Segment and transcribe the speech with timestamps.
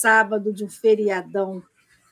[0.00, 1.62] sábado de um feriadão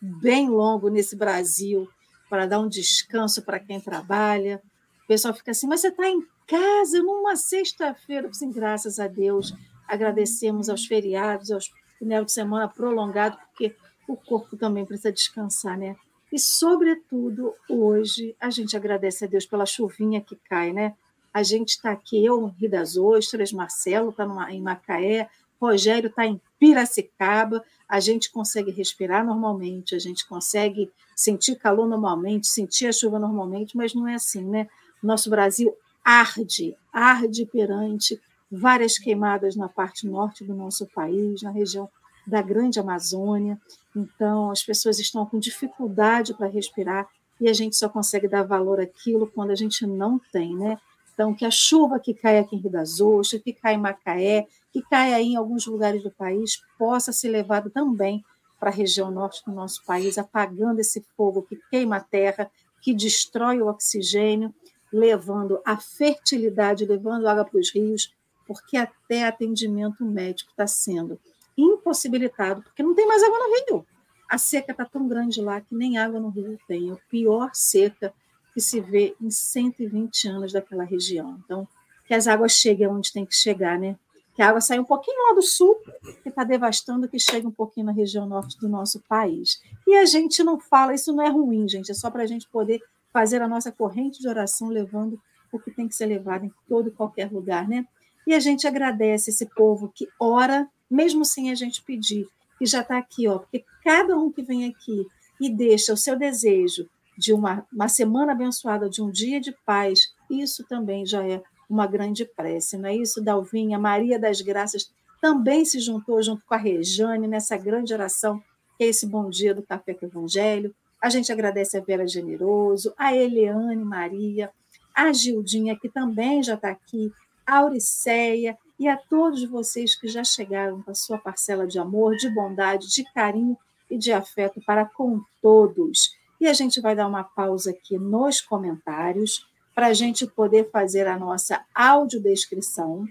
[0.01, 1.89] bem longo nesse Brasil,
[2.29, 4.63] para dar um descanso para quem trabalha.
[5.05, 8.33] O pessoal fica assim, mas você está em casa numa sexta-feira?
[8.33, 9.55] Sim, graças a Deus.
[9.87, 13.75] Agradecemos aos feriados, aos final de semana prolongado, porque
[14.07, 15.97] o corpo também precisa descansar, né?
[16.31, 20.95] E, sobretudo, hoje, a gente agradece a Deus pela chuvinha que cai, né?
[21.33, 25.29] A gente está aqui, eu Rio das Ostras, Marcelo está em Macaé,
[25.61, 32.47] Rogério está em Piracicaba, a gente consegue respirar normalmente, a gente consegue sentir calor normalmente,
[32.47, 34.69] sentir a chuva normalmente, mas não é assim, né?
[35.03, 41.89] Nosso Brasil arde, arde perante várias queimadas na parte norte do nosso país, na região
[42.27, 43.59] da Grande Amazônia.
[43.97, 47.09] Então, as pessoas estão com dificuldade para respirar
[47.41, 50.79] e a gente só consegue dar valor àquilo quando a gente não tem, né?
[51.15, 54.47] Então, que a chuva que cai aqui em Rio das Ostras, que cai em Macaé,
[54.79, 58.25] que cai aí em alguns lugares do país, possa ser levado também
[58.61, 62.49] para a região norte do nosso país, apagando esse fogo que queima a terra,
[62.81, 64.55] que destrói o oxigênio,
[64.93, 68.15] levando a fertilidade, levando água para os rios,
[68.47, 71.19] porque até atendimento médico está sendo
[71.57, 73.87] impossibilitado, porque não tem mais água no rio.
[74.31, 76.91] A seca está tão grande lá que nem água no rio tem.
[76.91, 78.15] É a pior seca
[78.55, 81.37] que se vê em 120 anos daquela região.
[81.45, 81.67] Então,
[82.07, 83.99] que as águas cheguem onde tem que chegar, né?
[84.39, 85.75] Que a água saia um pouquinho lá do sul,
[86.23, 89.61] que está devastando, que chegue um pouquinho na região norte do nosso país.
[89.85, 92.49] E a gente não fala, isso não é ruim, gente, é só para a gente
[92.49, 92.81] poder
[93.13, 96.87] fazer a nossa corrente de oração, levando o que tem que ser levado em todo
[96.87, 97.85] e qualquer lugar, né?
[98.25, 102.29] E a gente agradece esse povo que ora, mesmo sem a gente pedir,
[102.61, 105.05] que já está aqui, ó, porque cada um que vem aqui
[105.41, 110.15] e deixa o seu desejo, de uma, uma semana abençoada, de um dia de paz,
[110.31, 113.79] isso também já é uma grande prece, não é isso, Dalvinha?
[113.79, 114.91] Maria das Graças
[115.21, 118.43] também se juntou junto com a Rejane nessa grande oração,
[118.77, 120.75] que é esse bom dia do Café com o Evangelho.
[121.01, 124.51] A gente agradece a Vera Generoso, a Eliane Maria,
[124.95, 127.13] a Gildinha, que também já está aqui,
[127.47, 132.17] a Auriceia e a todos vocês que já chegaram com a sua parcela de amor,
[132.17, 133.57] de bondade, de carinho
[133.91, 136.17] e de afeto para com todos.
[136.41, 141.07] E a gente vai dar uma pausa aqui nos comentários para a gente poder fazer
[141.07, 143.07] a nossa audiodescrição.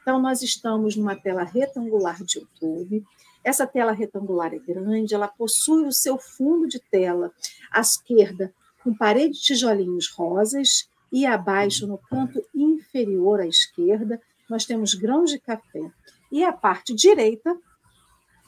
[0.00, 3.04] Então, nós estamos numa tela retangular de YouTube.
[3.44, 7.30] Essa tela retangular é grande, ela possui o seu fundo de tela
[7.70, 14.64] à esquerda com parede de tijolinhos rosas e abaixo, no canto inferior à esquerda, nós
[14.64, 15.92] temos grãos de café.
[16.32, 17.54] E a parte direita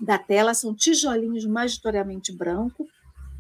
[0.01, 2.89] da tela são tijolinhos majoritariamente branco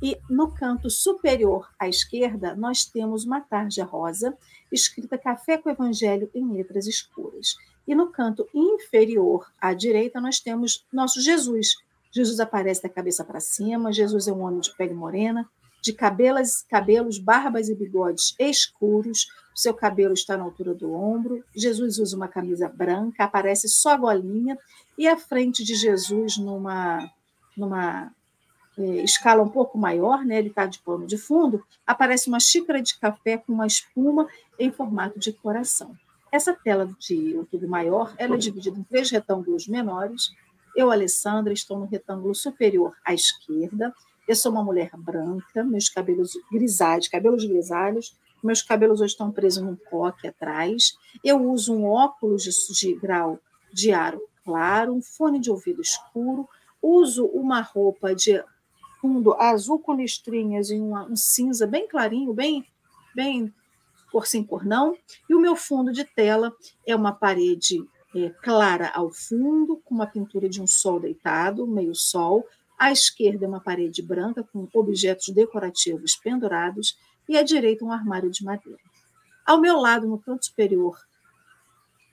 [0.02, 4.36] e no canto superior à esquerda, nós temos uma tarja rosa,
[4.72, 7.56] escrita Café com Evangelho em letras escuras.
[7.86, 11.76] E no canto inferior à direita, nós temos nosso Jesus.
[12.10, 15.48] Jesus aparece da cabeça para cima, Jesus é um homem de pele morena,
[15.82, 21.98] de cabelos, cabelos, barbas e bigodes escuros, seu cabelo está na altura do ombro, Jesus
[21.98, 24.58] usa uma camisa branca, aparece só a golinha,
[24.96, 27.10] e a frente de Jesus numa,
[27.56, 28.12] numa
[29.02, 32.98] escala um pouco maior, né, ele está de pano de fundo, aparece uma xícara de
[32.98, 34.26] café com uma espuma
[34.58, 35.94] em formato de coração.
[36.32, 40.30] Essa tela de YouTube maior, ela é dividida em três retângulos menores.
[40.76, 43.92] Eu, Alessandra, estou no retângulo superior à esquerda.
[44.28, 49.62] Eu sou uma mulher branca, meus cabelos grisalhos, cabelos grisalhos, meus cabelos hoje estão presos
[49.62, 50.96] num coque atrás.
[51.24, 53.40] Eu uso um óculos de, de grau
[53.72, 56.48] de aro claro, um fone de ouvido escuro,
[56.82, 58.42] uso uma roupa de
[59.00, 62.64] fundo azul com listrinhas e um cinza bem clarinho, bem,
[63.14, 63.52] bem
[64.10, 64.96] cor sem cor não.
[65.28, 66.52] E o meu fundo de tela
[66.86, 71.94] é uma parede é, clara ao fundo, com uma pintura de um sol deitado, meio
[71.94, 72.46] sol.
[72.78, 76.96] À esquerda é uma parede branca com objetos decorativos pendurados
[77.28, 78.78] e à direita um armário de madeira.
[79.46, 80.98] Ao meu lado, no canto superior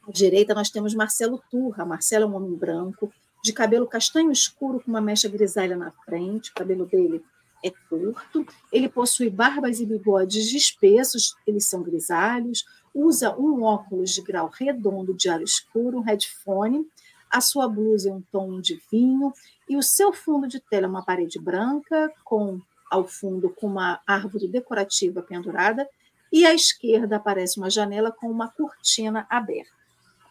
[0.07, 1.85] à direita, nós temos Marcelo Turra.
[1.85, 3.11] Marcelo é um homem branco,
[3.47, 7.23] de cabelo castanho escuro com uma mecha grisalha na frente, o cabelo dele
[7.63, 14.21] é curto, ele possui barbas e bigodes espessos, eles são grisalhos, usa um óculos de
[14.21, 16.85] grau redondo de ar escuro, um headphone,
[17.31, 19.31] a sua blusa é um tom de vinho
[19.69, 22.59] e o seu fundo de tela é uma parede branca com
[22.91, 25.89] ao fundo com uma árvore decorativa pendurada
[26.31, 29.76] e à esquerda aparece uma janela com uma cortina aberta.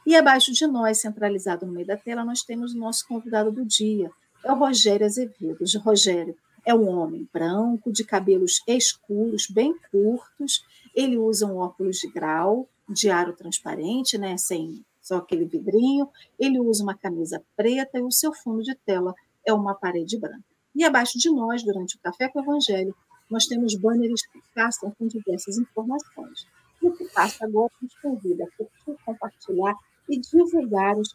[0.07, 3.65] E abaixo de nós, centralizado no meio da tela, nós temos o nosso convidado do
[3.65, 4.09] dia,
[4.45, 5.65] é o Rogério Azevedo.
[5.65, 10.65] O Rogério é um homem branco, de cabelos escuros, bem curtos.
[10.95, 16.09] Ele usa um óculos de grau, de aro transparente, né, sem, só aquele vidrinho.
[16.39, 19.13] Ele usa uma camisa preta e o seu fundo de tela
[19.45, 20.45] é uma parede branca.
[20.73, 22.95] E abaixo de nós, durante o Café com o Evangelho,
[23.29, 26.47] nós temos banners que passam com diversas informações.
[26.81, 29.75] E o que passa agora nos convida a compartilhar
[30.09, 31.15] e divulgar os,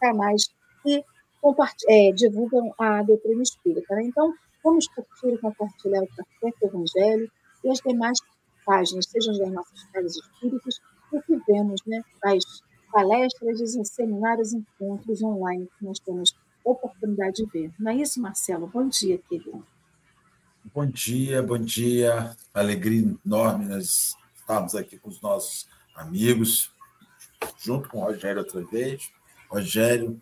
[0.00, 0.48] canais
[0.82, 1.04] que
[1.88, 3.94] é, divulgam a doutrina espírita.
[3.96, 4.04] Né?
[4.04, 4.32] Então,
[4.62, 7.30] vamos curtir e compartilhar o Café o Evangelho
[7.64, 8.18] e as demais
[8.64, 10.80] páginas, sejam das nossas casas espíritas,
[11.12, 12.44] o que vemos, né, as
[12.92, 16.34] palestras, os seminários, encontros online que nós temos
[16.64, 17.72] oportunidade de ver.
[17.78, 18.66] Não é isso, Marcelo?
[18.66, 19.64] Bom dia, querido.
[20.74, 22.36] Bom dia, bom dia.
[22.52, 26.70] Alegria enorme nós estamos aqui com os nossos amigos,
[27.58, 29.10] junto com o Rogério outra vez.
[29.48, 30.20] Rogério,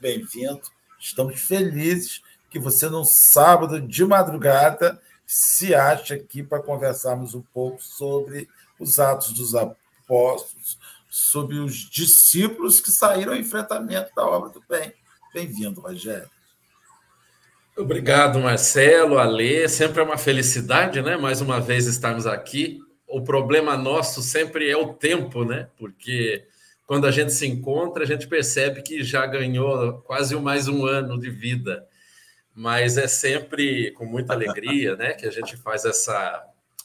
[0.00, 0.60] bem-vindo.
[0.98, 7.82] Estamos felizes que você, no sábado de madrugada, se acha aqui para conversarmos um pouco
[7.82, 8.48] sobre
[8.78, 10.78] os Atos dos Apóstolos,
[11.10, 14.92] sobre os discípulos que saíram ao enfrentamento da obra do bem.
[15.34, 16.30] Bem-vindo, Rogério.
[17.76, 19.68] Obrigado, Marcelo, Alê.
[19.68, 21.16] Sempre é uma felicidade, né?
[21.16, 22.80] Mais uma vez estarmos aqui.
[23.06, 25.68] O problema nosso sempre é o tempo, né?
[25.78, 26.44] Porque
[26.88, 31.20] quando a gente se encontra, a gente percebe que já ganhou quase mais um ano
[31.20, 31.86] de vida.
[32.54, 35.12] Mas é sempre com muita alegria, né?
[35.12, 36.42] Que a gente faz essa,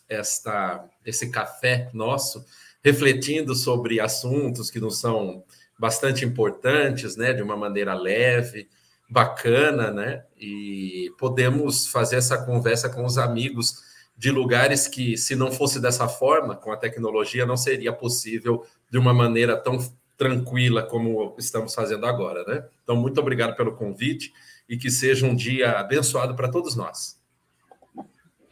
[0.09, 2.44] esta, esse café nosso,
[2.83, 5.41] refletindo sobre assuntos que nos são
[5.79, 7.31] bastante importantes, né?
[7.31, 8.67] De uma maneira leve
[9.09, 10.25] bacana, né?
[10.38, 13.81] E podemos fazer essa conversa com os amigos
[14.17, 18.99] de lugares que, se não fosse dessa forma, com a tecnologia, não seria possível de
[18.99, 19.79] uma maneira tão
[20.15, 22.63] tranquila como estamos fazendo agora, né?
[22.83, 24.31] Então, muito obrigado pelo convite
[24.69, 27.19] e que seja um dia abençoado para todos nós.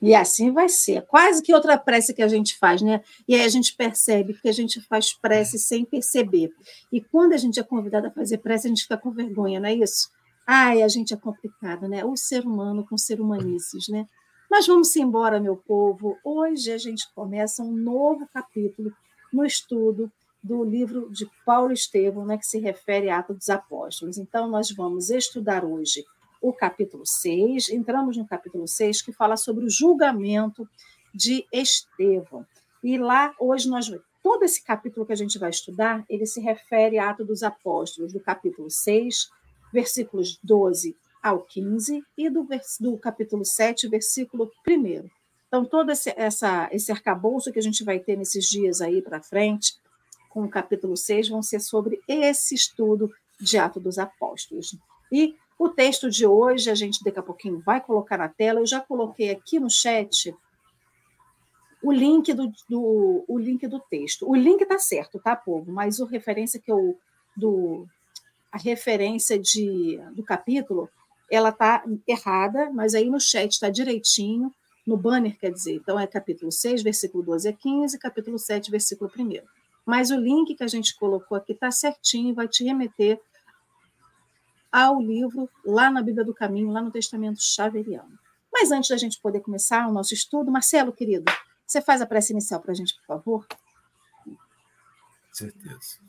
[0.01, 1.03] E assim vai ser.
[1.03, 3.03] Quase que outra prece que a gente faz, né?
[3.27, 6.49] E aí a gente percebe que a gente faz prece sem perceber.
[6.91, 9.69] E quando a gente é convidado a fazer prece, a gente fica com vergonha, não
[9.69, 10.09] é isso?
[10.47, 12.03] Ai, a gente é complicado, né?
[12.03, 14.07] O ser humano com ser humanices, né?
[14.49, 16.17] Mas vamos embora, meu povo.
[16.25, 18.91] Hoje a gente começa um novo capítulo
[19.31, 20.11] no estudo
[20.43, 24.17] do livro de Paulo Estevão, né, que se refere a Atos dos Apóstolos.
[24.17, 26.03] Então, nós vamos estudar hoje
[26.41, 30.67] o capítulo 6, entramos no capítulo 6, que fala sobre o julgamento
[31.13, 32.45] de Estevão.
[32.83, 33.91] E lá, hoje, nós
[34.23, 38.13] todo esse capítulo que a gente vai estudar, ele se refere a Atos dos Apóstolos,
[38.13, 39.29] do capítulo 6
[39.71, 42.47] versículos 12 ao 15, e do,
[42.79, 45.07] do capítulo 7, versículo 1.
[45.47, 49.21] Então, todo esse, essa, esse arcabouço que a gente vai ter nesses dias aí para
[49.21, 49.75] frente,
[50.31, 54.75] com o capítulo 6, vão ser sobre esse estudo de Atos dos Apóstolos.
[55.11, 58.65] E o texto de hoje, a gente daqui a pouquinho vai colocar na tela, eu
[58.65, 60.35] já coloquei aqui no chat
[61.83, 64.29] o link do, do o link do texto.
[64.29, 65.71] O link está certo, tá, povo?
[65.71, 66.97] Mas a referência que eu
[67.35, 67.85] do
[68.51, 70.89] a referência de, do capítulo
[71.31, 74.53] ela está errada, mas aí no chat está direitinho,
[74.85, 75.75] no banner, quer dizer.
[75.75, 79.60] Então, é capítulo 6, versículo 12 a 15, capítulo 7, versículo 1.
[79.85, 83.19] Mas o link que a gente colocou aqui está certinho, vai te remeter
[84.71, 88.17] ao livro lá na Bíblia do Caminho, lá no Testamento Xaveriano.
[88.51, 91.25] Mas antes da gente poder começar o nosso estudo, Marcelo, querido,
[91.65, 93.47] você faz a prece inicial para a gente, por favor?
[95.31, 95.99] Certeza.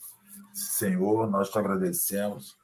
[0.53, 2.57] Senhor, nós te agradecemos,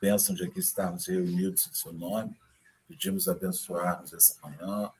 [0.00, 2.36] bênção de aqui estarmos reunidos em seu nome,
[2.86, 4.90] pedimos abençoar-nos essa manhã,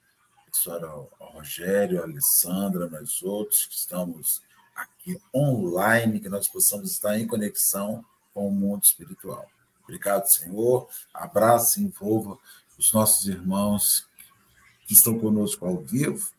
[0.42, 4.42] abençoar ao, Rogério, a Alessandra, nós outros que estamos
[4.82, 9.46] aqui online, que nós possamos estar em conexão com o mundo espiritual.
[9.82, 10.88] Obrigado, Senhor.
[11.12, 12.38] Abraço e envolva
[12.78, 14.06] os nossos irmãos
[14.86, 16.30] que estão conosco ao vivo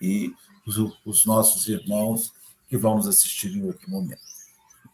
[0.00, 0.34] e
[0.66, 2.32] os, os nossos irmãos
[2.68, 4.32] que vão nos assistir em outro momento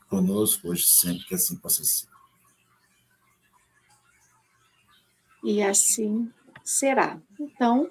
[0.09, 2.09] conosco hoje, sempre que assim possa ser.
[5.45, 6.33] E assim
[6.65, 7.21] será.
[7.39, 7.91] Então,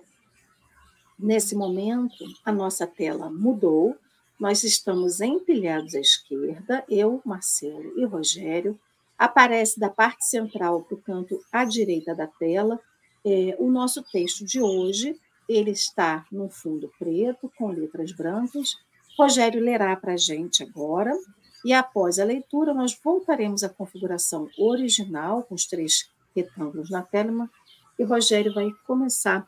[1.17, 3.97] nesse momento, a nossa tela mudou,
[4.39, 8.79] nós estamos empilhados à esquerda, eu, Marcelo e Rogério.
[9.17, 12.79] Aparece da parte central para o canto à direita da tela
[13.25, 15.19] é, o nosso texto de hoje.
[15.49, 18.75] Ele está no fundo preto, com letras brancas.
[19.17, 21.11] Rogério lerá para a gente agora
[21.65, 27.49] e após a leitura, nós voltaremos à configuração original, com os três retângulos na tela,
[27.97, 29.45] e Rogério vai começar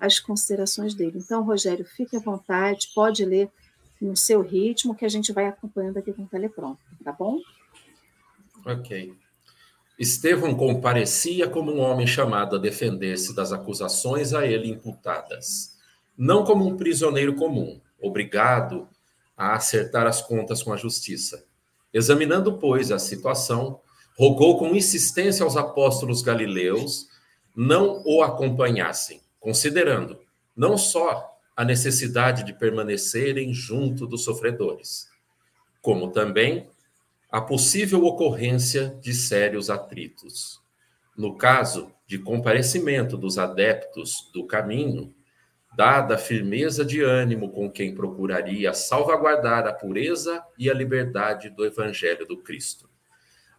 [0.00, 1.18] as considerações dele.
[1.18, 3.50] Então, Rogério, fique à vontade, pode ler
[4.04, 7.38] no seu ritmo, que a gente vai acompanhando aqui com o teleprompter, tá bom?
[8.64, 9.14] Ok.
[9.98, 15.78] Estevão comparecia como um homem chamado a defender-se das acusações a ele imputadas,
[16.16, 18.88] não como um prisioneiro comum, obrigado
[19.36, 21.44] a acertar as contas com a justiça
[21.92, 23.80] Examinando, pois, a situação,
[24.18, 27.08] rogou com insistência aos apóstolos galileus
[27.54, 30.18] não o acompanhassem, considerando
[30.56, 31.31] não só
[31.62, 35.08] a necessidade de permanecerem junto dos sofredores,
[35.80, 36.68] como também
[37.30, 40.60] a possível ocorrência de sérios atritos.
[41.16, 45.14] No caso de comparecimento dos adeptos do caminho,
[45.76, 51.64] dada a firmeza de ânimo com quem procuraria salvaguardar a pureza e a liberdade do
[51.64, 52.90] Evangelho do Cristo.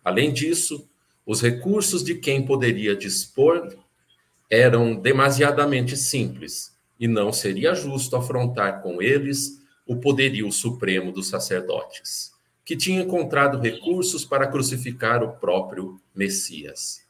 [0.03, 0.89] Além disso,
[1.25, 3.73] os recursos de quem poderia dispor
[4.49, 12.31] eram demasiadamente simples, e não seria justo afrontar com eles o poderio supremo dos sacerdotes,
[12.63, 17.01] que tinha encontrado recursos para crucificar o próprio Messias.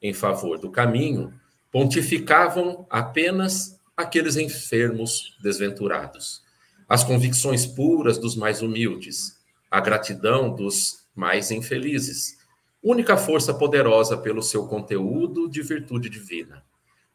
[0.00, 1.34] Em favor do caminho,
[1.72, 6.42] pontificavam apenas aqueles enfermos desventurados,
[6.88, 9.38] as convicções puras dos mais humildes,
[9.70, 12.38] a gratidão dos mais infelizes,
[12.82, 16.64] única força poderosa pelo seu conteúdo de virtude divina,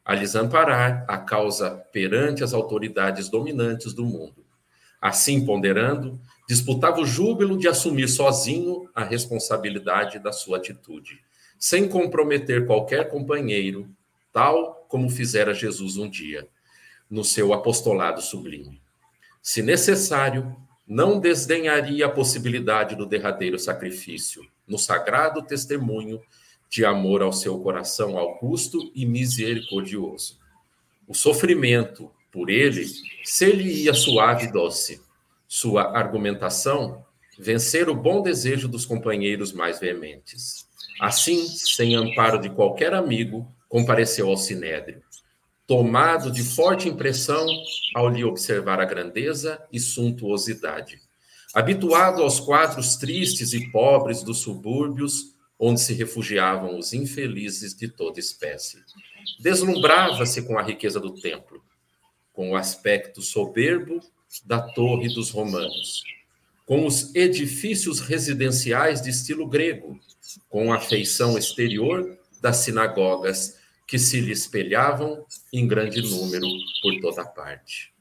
[0.06, 4.46] a lhes amparar a causa perante as autoridades dominantes do mundo.
[5.02, 11.20] Assim, ponderando, disputava o júbilo de assumir sozinho a responsabilidade da sua atitude,
[11.58, 13.90] sem comprometer qualquer companheiro,
[14.32, 16.46] tal como fizera Jesus um dia
[17.10, 18.80] no seu apostolado sublime.
[19.42, 26.20] Se necessário, não desdenharia a possibilidade do derradeiro sacrifício, no sagrado testemunho
[26.68, 30.38] de amor ao seu coração augusto e misericordioso.
[31.06, 32.84] O sofrimento por ele
[33.24, 35.00] ser-lhe-ia suave e doce.
[35.48, 37.04] Sua argumentação,
[37.38, 40.66] vencer o bom desejo dos companheiros mais veementes.
[41.00, 45.02] Assim, sem amparo de qualquer amigo, compareceu ao sinédrio
[45.66, 47.44] tomado de forte impressão
[47.94, 51.00] ao lhe observar a grandeza e suntuosidade.
[51.52, 58.20] Habituado aos quadros tristes e pobres dos subúrbios, onde se refugiavam os infelizes de toda
[58.20, 58.82] espécie.
[59.40, 61.62] Deslumbrava-se com a riqueza do templo,
[62.32, 64.00] com o aspecto soberbo
[64.44, 66.02] da Torre dos Romanos,
[66.66, 69.98] com os edifícios residenciais de estilo grego,
[70.48, 76.46] com a feição exterior das sinagogas que se lhe espelhavam em grande número
[76.82, 77.94] por toda parte.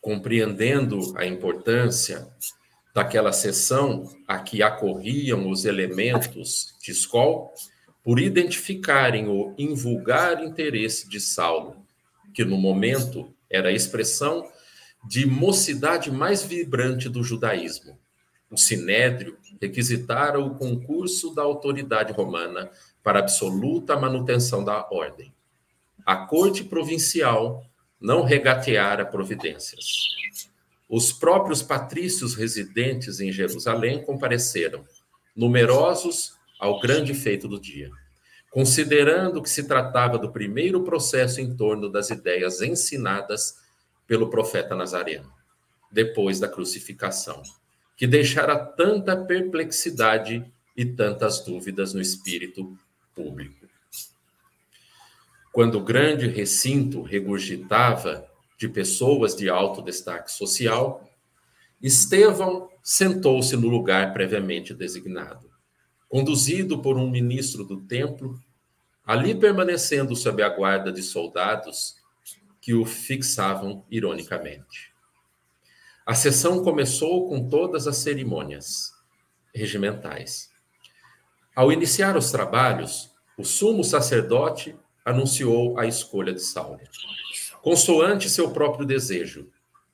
[0.00, 2.28] Compreendendo a importância
[3.00, 7.48] daquela sessão a que acorriam os elementos de escola,
[8.04, 11.82] por identificarem o invulgar interesse de Saulo,
[12.34, 14.46] que no momento era a expressão
[15.08, 17.98] de mocidade mais vibrante do judaísmo,
[18.50, 22.70] o sinédrio requisitara o concurso da autoridade romana
[23.02, 25.32] para absoluta manutenção da ordem.
[26.04, 27.64] A corte provincial
[27.98, 29.86] não regateara providências.
[30.90, 34.84] Os próprios patrícios residentes em Jerusalém compareceram,
[35.36, 37.88] numerosos ao grande feito do dia,
[38.50, 43.54] considerando que se tratava do primeiro processo em torno das ideias ensinadas
[44.06, 45.32] pelo profeta Nazareno,
[45.92, 47.40] depois da crucificação
[48.00, 52.74] que deixara tanta perplexidade e tantas dúvidas no espírito
[53.14, 53.68] público.
[55.52, 58.26] Quando o grande recinto regurgitava
[58.60, 61.08] de pessoas de alto destaque social,
[61.80, 65.50] Estevão sentou-se no lugar previamente designado,
[66.10, 68.38] conduzido por um ministro do templo,
[69.02, 71.96] ali permanecendo sob a guarda de soldados
[72.60, 74.92] que o fixavam ironicamente.
[76.04, 78.92] A sessão começou com todas as cerimônias
[79.54, 80.50] regimentais.
[81.56, 86.80] Ao iniciar os trabalhos, o sumo sacerdote anunciou a escolha de Saulo,
[87.62, 89.48] consoante seu próprio desejo,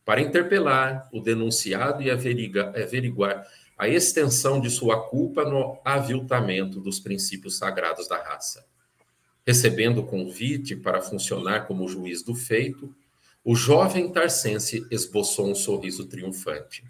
[0.05, 3.47] para interpelar o denunciado e averiguar
[3.77, 8.65] a extensão de sua culpa no aviltamento dos princípios sagrados da raça.
[9.47, 12.95] Recebendo o convite para funcionar como juiz do feito,
[13.45, 16.85] o jovem tarcense esboçou um sorriso triunfante.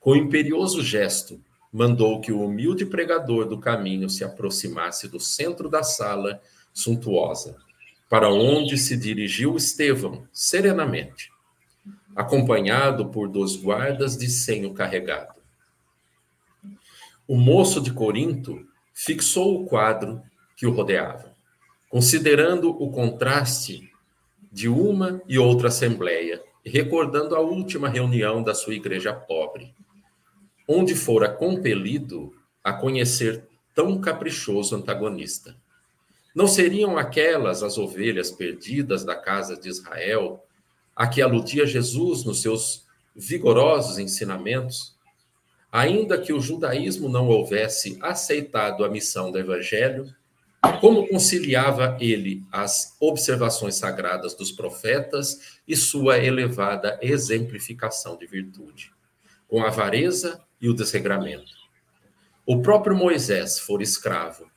[0.00, 1.40] Com imperioso gesto,
[1.72, 6.40] mandou que o humilde pregador do caminho se aproximasse do centro da sala
[6.72, 7.56] suntuosa,
[8.08, 11.30] para onde se dirigiu Estevão, serenamente,
[12.16, 15.34] acompanhado por dois guardas de senho carregado.
[17.26, 20.22] O moço de Corinto fixou o quadro
[20.56, 21.34] que o rodeava,
[21.90, 23.92] considerando o contraste
[24.50, 29.74] de uma e outra assembleia, recordando a última reunião da sua igreja pobre,
[30.66, 32.34] onde fora compelido
[32.64, 35.56] a conhecer tão caprichoso antagonista.
[36.34, 40.44] Não seriam aquelas as ovelhas perdidas da casa de Israel,
[40.94, 44.96] a que aludia Jesus nos seus vigorosos ensinamentos,
[45.70, 50.12] ainda que o judaísmo não houvesse aceitado a missão do evangelho,
[50.80, 58.92] como conciliava ele as observações sagradas dos profetas e sua elevada exemplificação de virtude,
[59.46, 61.52] com a avareza e o desregramento?
[62.44, 64.50] O próprio Moisés fora escravo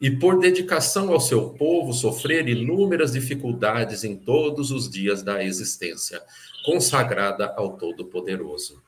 [0.00, 6.22] e, por dedicação ao seu povo, sofrer inúmeras dificuldades em todos os dias da existência,
[6.64, 8.82] consagrada ao Todo-Poderoso.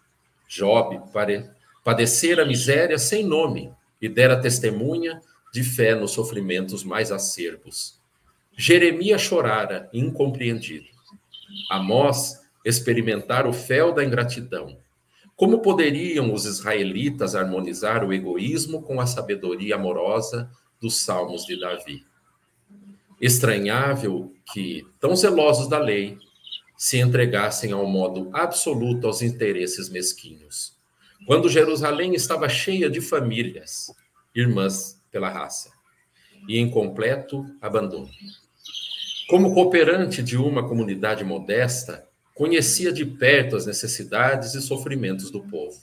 [0.46, 1.00] Job
[1.84, 5.20] padecera miséria sem nome e dera testemunha
[5.52, 7.98] de fé nos sofrimentos mais acerbos.
[8.56, 10.86] Jeremias chorara, incompreendido.
[11.70, 14.76] Amós experimentara o fel da ingratidão.
[15.36, 20.50] Como poderiam os israelitas harmonizar o egoísmo com a sabedoria amorosa
[20.80, 22.04] dos salmos de Davi?
[23.20, 26.18] Estranhável que, tão zelosos da lei,
[26.76, 30.76] se entregassem ao modo absoluto aos interesses mesquinhos.
[31.26, 33.92] Quando Jerusalém estava cheia de famílias,
[34.34, 35.70] irmãs pela raça,
[36.48, 38.08] e em completo abandono.
[39.28, 45.78] Como cooperante de uma comunidade modesta, conhecia de perto as necessidades e sofrimentos do povo.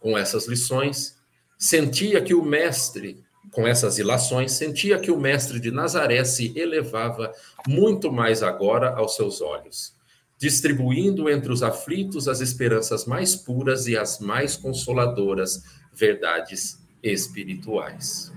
[0.00, 1.18] Com essas lições,
[1.58, 3.22] sentia que o mestre,
[3.58, 7.32] com essas ilações, sentia que o mestre de Nazaré se elevava
[7.66, 9.96] muito mais agora aos seus olhos,
[10.36, 18.32] distribuindo entre os aflitos as esperanças mais puras e as mais consoladoras verdades espirituais.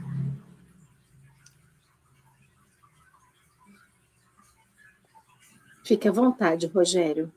[5.85, 7.31] Fique à vontade, Rogério.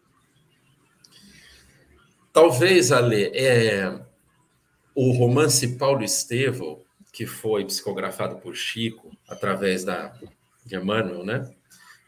[2.32, 4.00] Talvez, Ale, é,
[4.94, 6.83] o romance Paulo Estevão,
[7.14, 10.12] que foi psicografado por Chico através da,
[10.66, 11.48] de Emmanuel, né?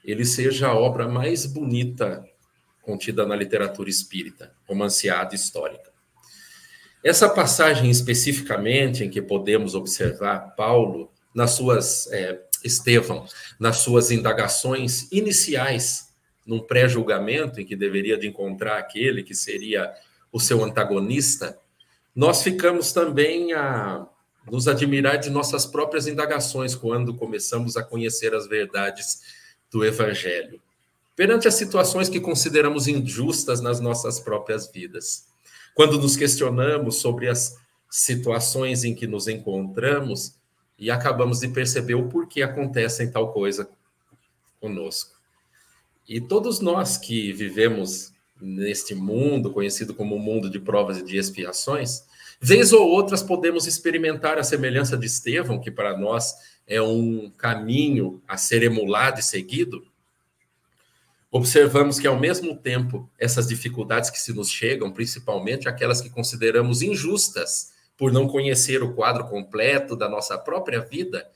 [0.05, 2.29] Ele seja a obra mais bonita
[2.83, 5.93] contida na literatura espírita, romanceada histórica.
[7.05, 13.27] Essa passagem especificamente em que podemos observar Paulo nas suas é, Estevão,
[13.61, 16.13] nas suas indagações iniciais,
[16.45, 19.93] num pré-julgamento em que deveria de encontrar aquele que seria
[20.33, 21.57] o seu antagonista,
[22.15, 24.09] nós ficamos também a
[24.51, 29.21] nos admirar de nossas próprias indagações quando começamos a conhecer as verdades
[29.71, 30.61] do Evangelho,
[31.15, 35.27] perante as situações que consideramos injustas nas nossas próprias vidas.
[35.75, 37.57] Quando nos questionamos sobre as
[37.91, 40.37] situações em que nos encontramos
[40.79, 43.69] e acabamos de perceber o porquê acontece tal coisa
[44.61, 45.17] conosco.
[46.09, 52.05] E todos nós que vivemos neste mundo, conhecido como mundo de provas e de expiações,
[52.41, 56.35] vez ou outras podemos experimentar a semelhança de Estevão, que para nós
[56.67, 59.87] é um caminho a ser emulado e seguido,
[61.31, 66.83] observamos que, ao mesmo tempo, essas dificuldades que se nos chegam, principalmente aquelas que consideramos
[66.83, 71.27] injustas, por não conhecer o quadro completo da nossa própria vida,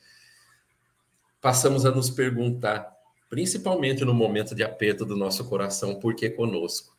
[1.41, 2.95] passamos a nos perguntar,
[3.29, 6.95] principalmente no momento de aperto do nosso coração, por que conosco?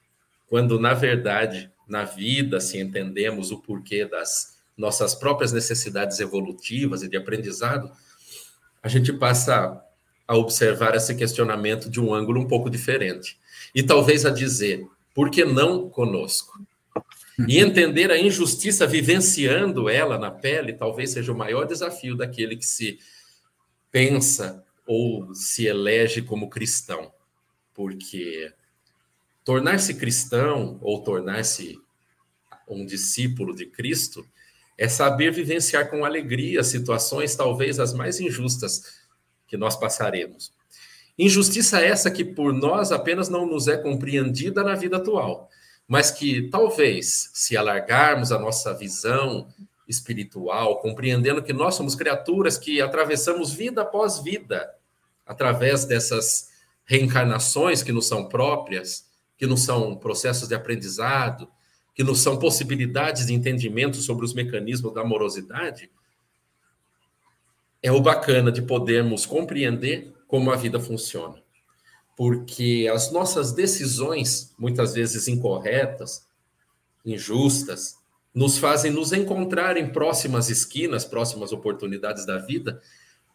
[0.52, 7.08] Quando, na verdade, na vida, se entendemos o porquê das nossas próprias necessidades evolutivas e
[7.08, 7.90] de aprendizado,
[8.84, 9.82] a gente passa
[10.28, 13.40] a observar esse questionamento de um ângulo um pouco diferente.
[13.74, 14.86] E talvez a dizer,
[15.16, 16.60] por que não conosco?
[17.48, 22.66] E entender a injustiça vivenciando ela na pele talvez seja o maior desafio daquele que
[22.66, 23.00] se
[23.90, 27.10] pensa ou se elege como cristão.
[27.74, 28.52] Porque
[29.44, 31.80] tornar-se cristão ou tornar-se
[32.68, 34.26] um discípulo de Cristo
[34.78, 39.02] é saber vivenciar com alegria situações talvez as mais injustas
[39.48, 40.54] que nós passaremos.
[41.18, 45.50] Injustiça essa que por nós apenas não nos é compreendida na vida atual,
[45.88, 49.48] mas que talvez, se alargarmos a nossa visão
[49.88, 54.74] espiritual, compreendendo que nós somos criaturas que atravessamos vida após vida,
[55.26, 56.50] através dessas
[56.86, 59.11] reencarnações que nos são próprias,
[59.42, 61.50] que nos são processos de aprendizado,
[61.96, 65.90] que nos são possibilidades de entendimento sobre os mecanismos da amorosidade,
[67.82, 71.42] é o bacana de podermos compreender como a vida funciona.
[72.16, 76.28] Porque as nossas decisões, muitas vezes incorretas,
[77.04, 77.96] injustas,
[78.32, 82.80] nos fazem nos encontrar em próximas esquinas, próximas oportunidades da vida,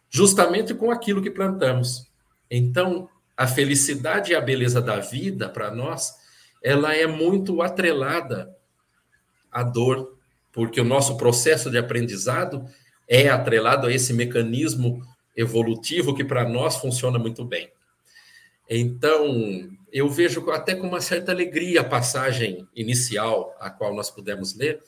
[0.09, 2.09] justamente com aquilo que plantamos.
[2.49, 6.15] Então, a felicidade e a beleza da vida, para nós,
[6.61, 8.51] ela é muito atrelada
[9.51, 10.17] à dor,
[10.51, 12.65] porque o nosso processo de aprendizado
[13.07, 17.71] é atrelado a esse mecanismo evolutivo que para nós funciona muito bem.
[18.67, 24.55] Então, eu vejo até com uma certa alegria a passagem inicial a qual nós pudemos
[24.55, 24.81] ler,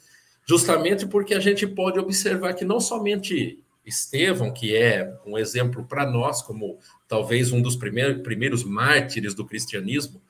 [0.44, 6.06] justamente porque a gente pode observar que não somente Estevão, que é um exemplo para
[6.06, 10.22] nós, como talvez um dos primeiros, primeiros mártires do cristianismo,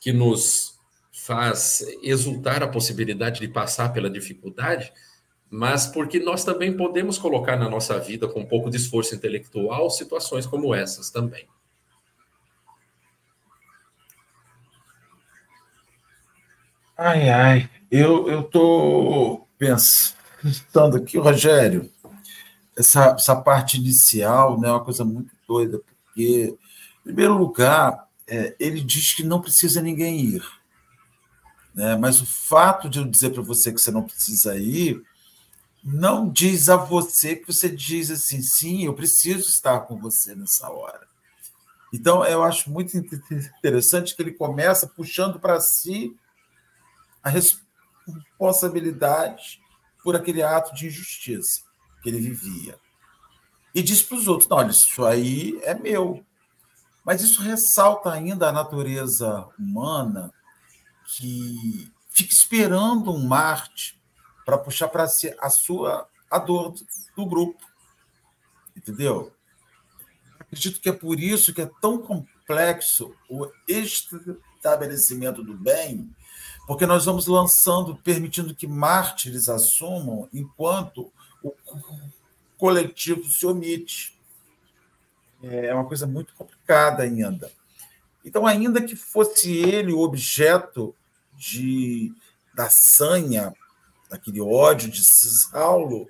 [0.00, 0.78] que nos
[1.12, 4.92] faz exultar a possibilidade de passar pela dificuldade,
[5.50, 9.90] mas porque nós também podemos colocar na nossa vida, com um pouco de esforço intelectual,
[9.90, 11.46] situações como essas também.
[16.96, 21.90] Ai, ai, eu estou pensando aqui, Rogério,
[22.78, 26.56] essa, essa parte inicial né, é uma coisa muito doida, porque,
[27.00, 30.48] em primeiro lugar, é, ele diz que não precisa ninguém ir.
[31.74, 31.96] Né?
[31.96, 35.02] Mas o fato de eu dizer para você que você não precisa ir,
[35.82, 40.70] não diz a você que você diz assim, sim, eu preciso estar com você nessa
[40.70, 41.08] hora.
[41.92, 46.16] Então, eu acho muito interessante que ele começa puxando para si
[47.24, 49.60] a responsabilidade
[50.04, 51.66] por aquele ato de injustiça
[52.02, 52.78] que ele vivia.
[53.74, 56.24] E diz para os outros: não, olha, isso aí é meu.
[57.04, 60.32] Mas isso ressalta ainda a natureza humana
[61.06, 63.98] que fica esperando um Marte
[64.44, 67.64] para puxar para si a sua a dor do, do grupo.
[68.76, 69.32] Entendeu?
[70.38, 76.14] Acredito que é por isso que é tão complexo o estabelecimento do bem
[76.68, 81.10] porque nós vamos lançando, permitindo que mártires assumam, enquanto
[81.66, 82.10] o
[82.56, 84.18] coletivo se omite.
[85.42, 87.50] É uma coisa muito complicada ainda.
[88.24, 90.94] Então, ainda que fosse ele o objeto
[91.34, 92.12] de,
[92.54, 93.54] da sanha,
[94.10, 96.08] daquele ódio de Saulo,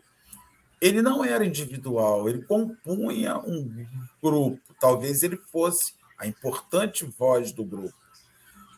[0.80, 3.86] ele não era individual, ele compunha um
[4.22, 4.74] grupo.
[4.80, 7.94] Talvez ele fosse a importante voz do grupo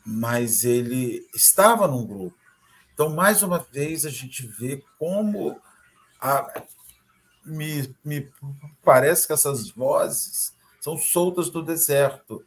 [0.04, 2.36] mas ele estava num grupo.
[2.92, 5.60] Então, mais uma vez, a gente vê como
[6.20, 6.62] a,
[7.44, 8.30] me, me
[8.84, 12.44] parece que essas vozes são soltas do deserto.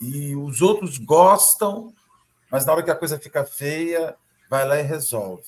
[0.00, 1.92] E os outros gostam,
[2.50, 4.16] mas na hora que a coisa fica feia,
[4.48, 5.44] vai lá e resolve.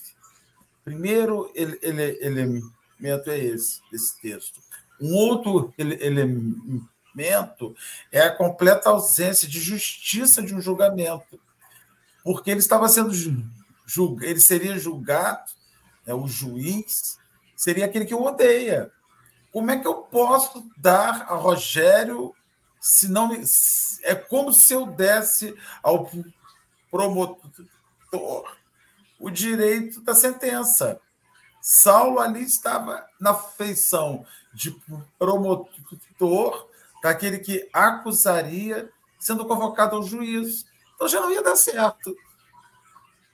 [0.85, 4.61] Primeiro ele, ele, elemento é esse, esse texto.
[5.00, 7.74] Um outro ele, elemento
[8.12, 11.40] é a completa ausência de justiça de um julgamento,
[12.22, 13.12] porque ele estava sendo
[13.85, 15.50] julgado, ele seria julgado,
[16.06, 17.18] é o juiz
[17.57, 18.92] seria aquele que o odeia.
[19.53, 22.35] Como é que eu posso dar a Rogério
[22.81, 23.31] se não
[24.03, 26.09] é como se eu desse ao
[26.90, 28.57] promotor
[29.19, 31.01] o direito da sentença.
[31.61, 34.71] Saulo ali estava na feição de
[35.19, 36.69] promotor
[37.03, 38.88] daquele que acusaria
[39.19, 40.64] sendo convocado ao juízo.
[40.95, 42.16] Então já não ia dar certo.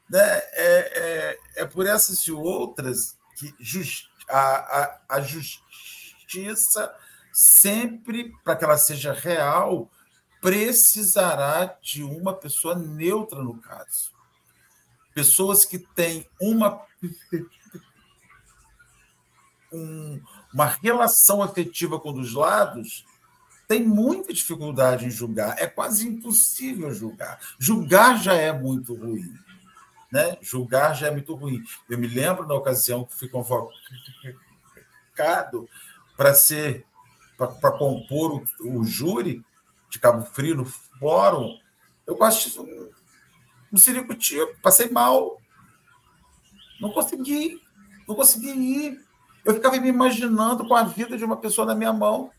[0.09, 0.21] Né?
[0.21, 6.95] É, é, é por essas e outras que just, a, a, a justiça,
[7.33, 9.91] sempre, para que ela seja real,
[10.41, 14.13] precisará de uma pessoa neutra no caso.
[15.15, 16.83] Pessoas que têm uma,
[19.73, 20.21] um,
[20.53, 23.05] uma relação afetiva com um dos lados
[23.69, 27.41] tem muita dificuldade em julgar, é quase impossível julgar.
[27.59, 29.33] Julgar já é muito ruim.
[30.13, 30.37] Né?
[30.43, 31.65] Julgar já é muito ruim.
[31.89, 33.73] Eu me lembro na ocasião que fui convocado
[36.17, 36.87] para ser
[37.37, 39.45] para compor o, o, júri
[39.91, 41.59] de Cabo Frio no fórum,
[42.07, 42.57] eu quase
[43.73, 45.41] um ciricutico, passei mal.
[46.81, 47.61] Não consegui,
[48.07, 49.05] não consegui ir.
[49.45, 52.31] Eu ficava me imaginando com a vida de uma pessoa na minha mão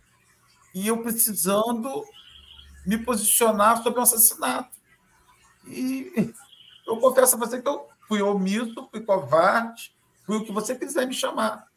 [0.73, 2.05] e eu precisando
[2.86, 4.77] me posicionar sobre um assassinato.
[5.67, 6.33] E
[6.86, 9.93] eu confesso a você que eu fui omisso, fui covarde,
[10.26, 11.67] fui o que você quiser me chamar.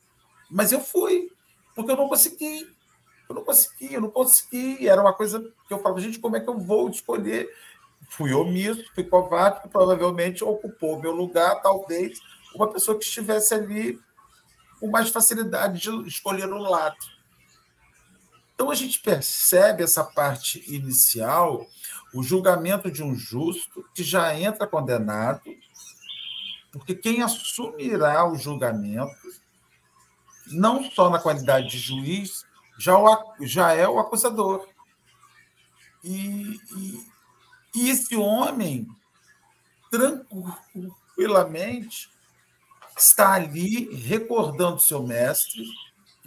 [0.50, 1.30] Mas eu fui,
[1.74, 2.74] porque eu não consegui.
[3.28, 4.88] Eu não consegui, eu não consegui.
[4.88, 7.48] Era uma coisa que eu falava, gente, como é que eu vou escolher?
[8.08, 12.20] Fui omisso, fui covarde, que provavelmente ocupou meu lugar, talvez,
[12.54, 13.98] uma pessoa que estivesse ali
[14.78, 16.96] com mais facilidade de escolher um lado.
[18.54, 21.66] Então a gente percebe essa parte inicial,
[22.16, 25.42] o julgamento de um justo que já entra condenado,
[26.72, 29.14] porque quem assumirá o julgamento,
[30.46, 32.46] não só na qualidade de juiz,
[32.78, 34.66] já, o, já é o acusador.
[36.02, 37.06] E, e,
[37.74, 38.88] e esse homem,
[39.90, 42.10] tranquilamente,
[42.96, 45.62] está ali recordando seu mestre,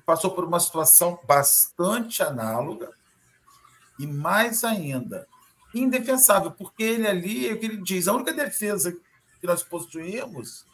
[0.05, 2.91] passou por uma situação bastante análoga
[3.97, 5.27] e mais ainda,
[5.73, 8.91] indefensável, porque ele ali, é o que ele diz, a única defesa
[9.39, 10.65] que nós possuímos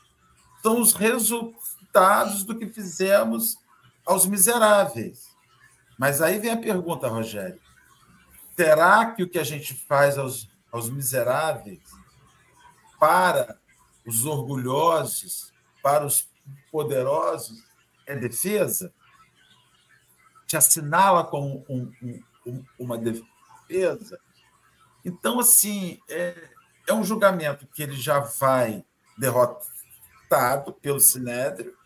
[0.61, 3.57] são os resultados do que fizemos
[4.05, 5.35] aos miseráveis.
[5.97, 7.59] Mas aí vem a pergunta, Rogério:
[8.55, 11.81] será que o que a gente faz aos, aos miseráveis,
[12.99, 13.57] para
[14.05, 16.27] os orgulhosos, para os
[16.71, 17.63] poderosos,
[18.05, 18.93] é defesa?
[20.47, 21.91] Te assinala como um,
[22.45, 24.19] um, uma defesa?
[25.05, 26.49] Então, assim, é,
[26.87, 28.83] é um julgamento que ele já vai
[29.15, 31.77] derrotado pelo Sinédrio.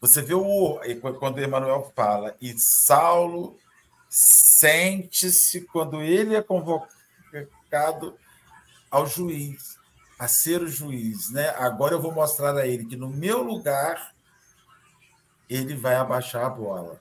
[0.00, 0.80] Você vê o
[1.20, 3.56] quando Emmanuel fala, e Saulo
[4.10, 8.18] sente-se quando ele é convocado
[8.90, 9.78] ao juiz,
[10.18, 11.50] a ser o juiz, né?
[11.50, 14.12] Agora eu vou mostrar a ele que no meu lugar
[15.48, 17.00] ele vai abaixar a bola,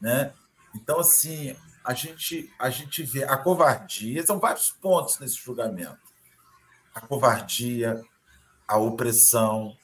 [0.00, 0.32] né?
[0.74, 1.56] Então assim,
[1.90, 5.98] a gente, a gente vê a covardia, são vários pontos nesse julgamento.
[6.94, 8.00] A covardia,
[8.68, 9.76] a opressão,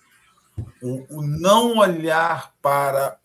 [0.80, 3.18] o, o não olhar para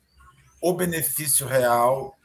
[0.60, 2.18] o benefício real,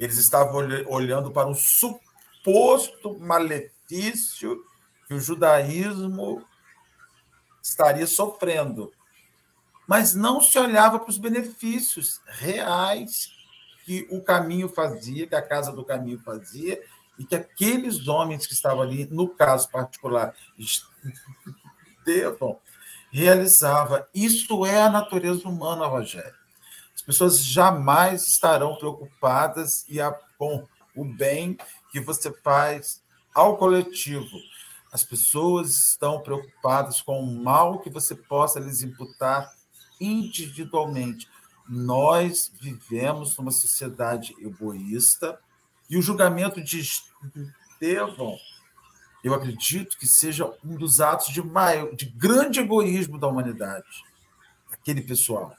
[0.00, 4.60] eles estavam olhando para um suposto malefício
[5.06, 6.44] que o judaísmo
[7.62, 8.92] estaria sofrendo.
[9.86, 13.37] Mas não se olhava para os benefícios reais
[13.88, 16.78] que o caminho fazia, que a casa do caminho fazia,
[17.18, 20.34] e que aqueles homens que estavam ali, no caso particular,
[22.04, 22.58] Estevão,
[23.10, 24.06] realizava.
[24.14, 26.34] Isso é a natureza humana, Rogério.
[26.94, 31.56] As pessoas jamais estarão preocupadas e a, com o bem
[31.90, 33.02] que você faz
[33.34, 34.36] ao coletivo.
[34.92, 39.50] As pessoas estão preocupadas com o mal que você possa lhes imputar
[39.98, 41.26] individualmente.
[41.68, 45.38] Nós vivemos numa sociedade egoísta
[45.90, 48.38] e o julgamento de Estevão,
[49.22, 54.04] eu acredito que seja um dos atos de, maior, de grande egoísmo da humanidade,
[54.70, 55.54] aquele pessoal.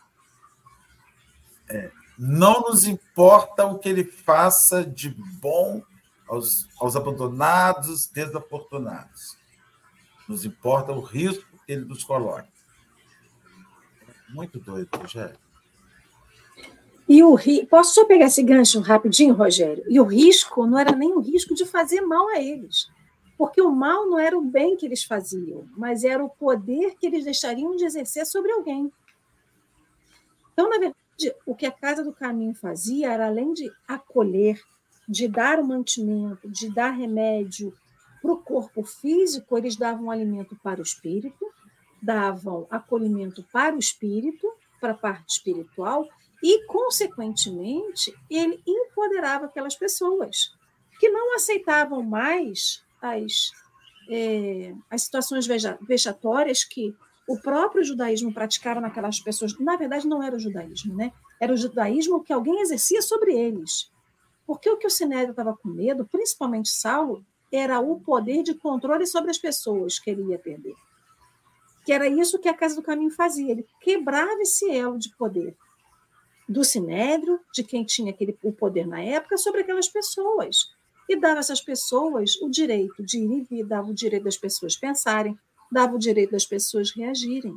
[1.68, 5.84] É, não nos importa o que ele faça de bom
[6.28, 9.38] aos, aos abandonados, desafortunados.
[10.28, 12.48] Nos importa o risco que ele nos coloca.
[14.30, 15.38] Muito doido, Rogério.
[17.10, 17.66] E o ri...
[17.66, 19.84] Posso só pegar esse gancho rapidinho, Rogério?
[19.90, 22.88] E o risco não era nem o risco de fazer mal a eles.
[23.36, 27.08] Porque o mal não era o bem que eles faziam, mas era o poder que
[27.08, 28.92] eles deixariam de exercer sobre alguém.
[30.54, 34.62] Então, na verdade, o que a Casa do Caminho fazia era, além de acolher,
[35.08, 37.74] de dar o mantimento, de dar remédio
[38.22, 41.44] para o corpo físico, eles davam alimento para o espírito,
[42.00, 44.48] davam acolhimento para o espírito,
[44.80, 46.08] para a parte espiritual,
[46.42, 50.54] e, consequentemente, ele empoderava aquelas pessoas
[51.00, 53.52] que não aceitavam mais as,
[54.10, 55.48] é, as situações
[55.82, 56.96] vexatórias que
[57.28, 59.58] o próprio judaísmo praticava naquelas pessoas.
[59.60, 61.14] Na verdade, não era o judaísmo, né?
[61.40, 63.92] Era o judaísmo que alguém exercia sobre eles.
[64.48, 69.06] Porque o que o Sinédrio estava com medo, principalmente Saulo, era o poder de controle
[69.06, 70.74] sobre as pessoas que ele ia perder.
[71.86, 73.52] Que era isso que a Casa do Caminho fazia.
[73.52, 75.56] Ele quebrava esse elo de poder
[76.50, 80.72] do sinédrio, de quem tinha aquele, o poder na época, sobre aquelas pessoas.
[81.08, 84.38] E dava a essas pessoas o direito de ir e vir, dava o direito das
[84.38, 85.38] pessoas pensarem,
[85.72, 87.56] dava o direito das pessoas reagirem.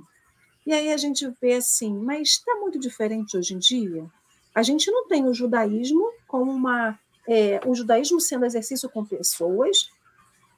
[0.67, 4.07] E aí a gente vê assim, mas está muito diferente hoje em dia?
[4.55, 6.99] A gente não tem o judaísmo como uma.
[7.27, 9.89] É, o judaísmo sendo exercício com pessoas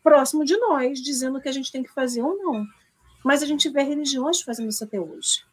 [0.03, 2.66] próximo de nós, dizendo o que a gente tem que fazer ou não.
[3.25, 5.44] Mas a gente vê religiões fazendo isso até hoje.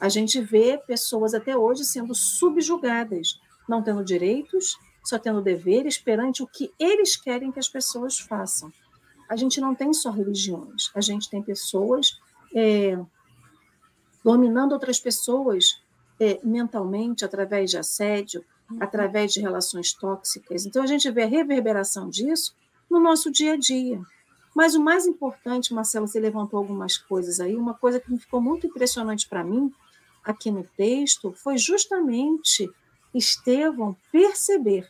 [0.00, 6.42] A gente vê pessoas até hoje sendo subjugadas, não tendo direitos, só tendo deveres perante
[6.42, 8.72] o que eles querem que as pessoas façam.
[9.28, 12.18] A gente não tem só religiões, a gente tem pessoas
[12.54, 12.98] é,
[14.24, 15.80] dominando outras pessoas
[16.20, 18.78] é, mentalmente através de assédio, uhum.
[18.80, 20.64] através de relações tóxicas.
[20.64, 22.54] Então a gente vê a reverberação disso
[22.90, 24.00] no nosso dia a dia.
[24.54, 28.66] Mas o mais importante, Marcelo, você levantou algumas coisas aí, uma coisa que ficou muito
[28.66, 29.72] impressionante para mim
[30.30, 32.70] aqui no texto foi justamente
[33.14, 34.86] Estevão perceber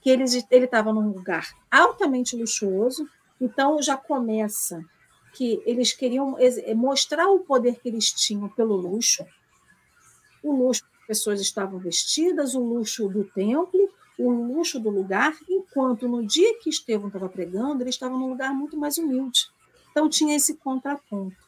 [0.00, 3.08] que ele estava num lugar altamente luxuoso,
[3.40, 4.80] então já começa
[5.34, 6.36] que eles queriam
[6.76, 9.26] mostrar o poder que eles tinham pelo luxo,
[10.42, 15.36] o luxo que as pessoas estavam vestidas, o luxo do templo, o luxo do lugar,
[15.48, 19.48] enquanto no dia que Estevão estava pregando, ele estava num lugar muito mais humilde.
[19.90, 21.47] Então tinha esse contraponto.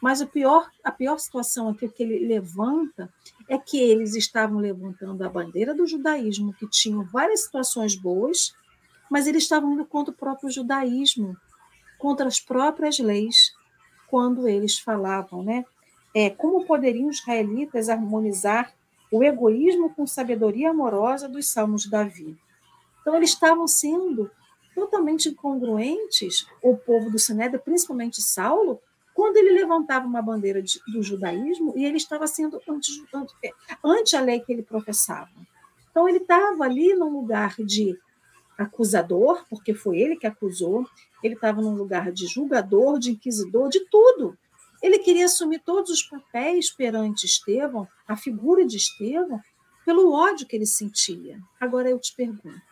[0.00, 3.12] Mas o pior, a pior situação aqui que ele levanta
[3.48, 8.54] é que eles estavam levantando a bandeira do judaísmo, que tinham várias situações boas,
[9.10, 11.36] mas eles estavam indo contra o próprio judaísmo,
[11.98, 13.52] contra as próprias leis,
[14.08, 15.64] quando eles falavam, né?
[16.14, 18.72] É, como poderiam os israelitas harmonizar
[19.12, 22.36] o egoísmo com sabedoria amorosa dos salmos de Davi?
[23.00, 24.30] Então, eles estavam sendo
[24.74, 28.80] totalmente incongruentes, o povo do Sinédrio, principalmente Saulo,
[29.20, 33.34] quando ele levantava uma bandeira de, do judaísmo e ele estava sendo anti, anti,
[33.84, 35.28] ante a lei que ele professava.
[35.90, 37.98] Então, ele estava ali num lugar de
[38.56, 40.86] acusador, porque foi ele que acusou,
[41.22, 44.38] ele estava num lugar de julgador, de inquisidor, de tudo.
[44.82, 49.38] Ele queria assumir todos os papéis perante Estevão, a figura de Estevão,
[49.84, 51.38] pelo ódio que ele sentia.
[51.60, 52.62] Agora eu te pergunto: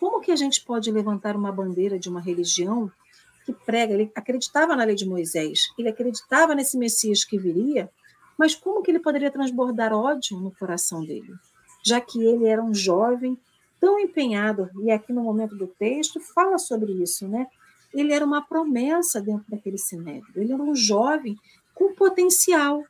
[0.00, 2.90] como que a gente pode levantar uma bandeira de uma religião
[3.44, 3.94] que prega?
[3.94, 7.90] Ele acreditava na lei de Moisés, ele acreditava nesse Messias que viria,
[8.38, 11.32] mas como que ele poderia transbordar ódio no coração dele?
[11.84, 13.38] Já que ele era um jovem
[13.80, 17.46] tão empenhado, e aqui no momento do texto fala sobre isso, né?
[17.92, 21.36] Ele era uma promessa dentro daquele sinédrio, ele era um jovem
[21.74, 22.82] com potencial,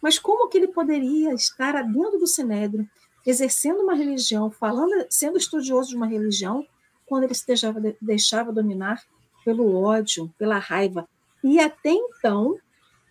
[0.00, 2.88] mas como que ele poderia estar dentro do sinédrio
[3.26, 6.64] exercendo uma religião, falando, sendo estudioso de uma religião,
[7.04, 9.02] quando ele se deixava, deixava dominar
[9.46, 11.08] pelo ódio, pela raiva.
[11.44, 12.58] E até então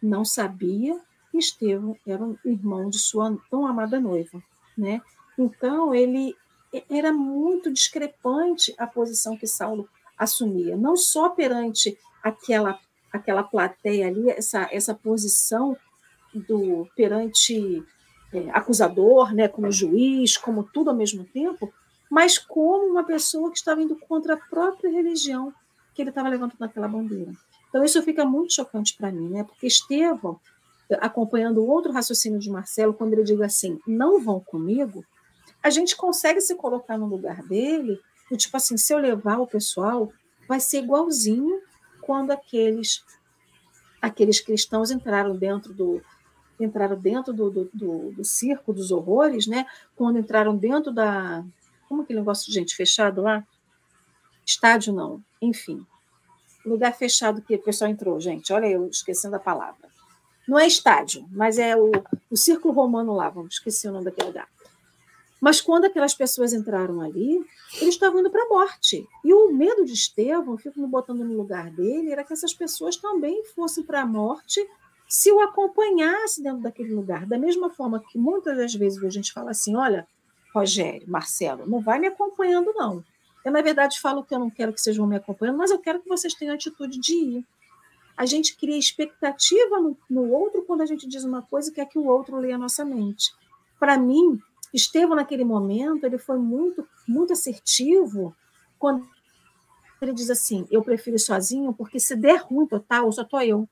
[0.03, 0.99] não sabia
[1.31, 4.43] que Estevão era um irmão de sua tão amada noiva.
[4.77, 5.01] Né?
[5.39, 6.35] Então, ele
[6.89, 12.77] era muito discrepante a posição que Saulo assumia, não só perante aquela
[13.13, 15.77] aquela plateia ali, essa, essa posição
[16.33, 17.81] do perante
[18.33, 21.73] é, acusador, né, como juiz, como tudo ao mesmo tempo,
[22.11, 25.53] mas como uma pessoa que estava indo contra a própria religião
[25.95, 27.31] que ele estava levantando aquela bandeira.
[27.69, 29.43] Então isso fica muito chocante para mim, né?
[29.43, 30.39] Porque Estevão,
[30.99, 35.03] acompanhando o outro raciocínio de Marcelo, quando ele diz assim, não vão comigo,
[35.63, 39.47] a gente consegue se colocar no lugar dele, do tipo assim, se eu levar o
[39.47, 40.11] pessoal,
[40.47, 41.59] vai ser igualzinho
[42.01, 43.03] quando aqueles
[44.01, 45.99] aqueles cristãos entraram dentro do,
[46.59, 49.65] entraram dentro do, do, do, do circo dos horrores, né?
[49.95, 51.43] Quando entraram dentro da.
[51.87, 53.43] Como aquele negócio de gente fechado lá?
[54.45, 55.85] Estádio não, enfim.
[56.65, 58.51] Lugar fechado que o pessoal entrou, gente.
[58.53, 59.89] Olha, eu esquecendo a palavra.
[60.47, 61.91] Não é estádio, mas é o,
[62.29, 64.47] o círculo romano lá, vamos esquecer o nome daquele lugar.
[65.41, 67.43] Mas quando aquelas pessoas entraram ali,
[67.81, 69.07] eles estavam indo para a morte.
[69.23, 72.95] E o medo de Estevão, fico me botando no lugar dele, era que essas pessoas
[72.95, 74.65] também fossem para a morte
[75.07, 77.25] se o acompanhasse dentro daquele lugar.
[77.25, 80.07] Da mesma forma que muitas das vezes a gente fala assim: olha,
[80.53, 83.03] Rogério, Marcelo, não vai me acompanhando, não.
[83.45, 85.77] Eu, na verdade, falo que eu não quero que vocês vão me acompanhando, mas eu
[85.77, 87.47] quero que vocês tenham a atitude de ir.
[88.17, 91.85] A gente cria expectativa no, no outro quando a gente diz uma coisa e quer
[91.85, 93.31] que o outro leia a nossa mente.
[93.79, 94.41] Para mim,
[94.73, 98.35] Estevão, naquele momento, ele foi muito, muito assertivo
[98.79, 99.07] quando
[100.01, 103.69] ele diz assim: eu prefiro ir sozinho, porque se der ruim total, só estou eu.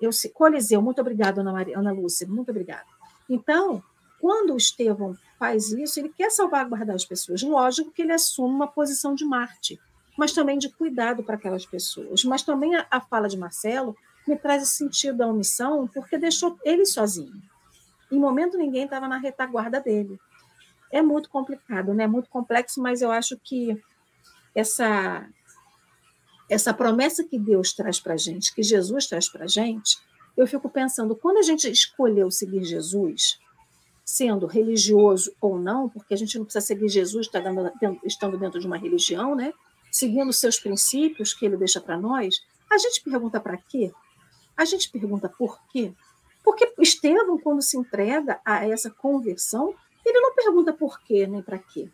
[0.00, 2.86] Eu, Coliseu, muito obrigada, Ana, Maria, Ana Lúcia, muito obrigada.
[3.28, 3.82] Então,
[4.20, 7.42] quando o Estevão faz isso, ele quer salvaguardar as pessoas.
[7.42, 9.80] Lógico que ele assume uma posição de Marte,
[10.16, 12.24] mas também de cuidado para aquelas pessoas.
[12.24, 16.58] Mas também a, a fala de Marcelo me traz esse sentido da omissão, porque deixou
[16.64, 17.40] ele sozinho.
[18.10, 20.18] Em momento ninguém estava na retaguarda dele.
[20.90, 22.06] É muito complicado, né?
[22.06, 23.80] Muito complexo, mas eu acho que
[24.54, 25.26] essa
[26.48, 29.98] essa promessa que Deus traz para a gente, que Jesus traz para a gente,
[30.34, 33.38] eu fico pensando, quando a gente escolheu seguir Jesus,
[34.08, 37.28] sendo religioso ou não, porque a gente não precisa seguir Jesus
[38.02, 39.52] estando dentro de uma religião, né?
[39.90, 42.40] seguindo seus princípios que ele deixa para nós,
[42.70, 43.92] a gente pergunta para quê?
[44.56, 45.92] A gente pergunta por quê?
[46.42, 51.58] Porque Estevão, quando se entrega a essa conversão, ele não pergunta por quê nem para
[51.58, 51.90] quê.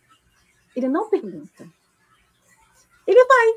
[0.76, 1.68] Ele não pergunta.
[3.08, 3.54] Ele vai.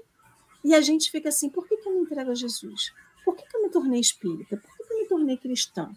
[0.64, 2.92] E a gente fica assim: por que, que eu me entrego a Jesus?
[3.24, 4.58] Por que, que eu me tornei espírita?
[4.58, 5.92] Por que, que eu me tornei cristã?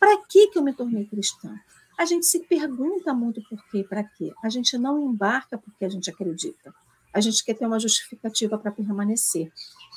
[0.00, 1.54] Para que, que eu me tornei cristã?
[1.96, 4.32] A gente se pergunta muito por quê para quê.
[4.42, 6.74] A gente não embarca porque a gente acredita.
[7.12, 9.50] A gente quer ter uma justificativa para permanecer.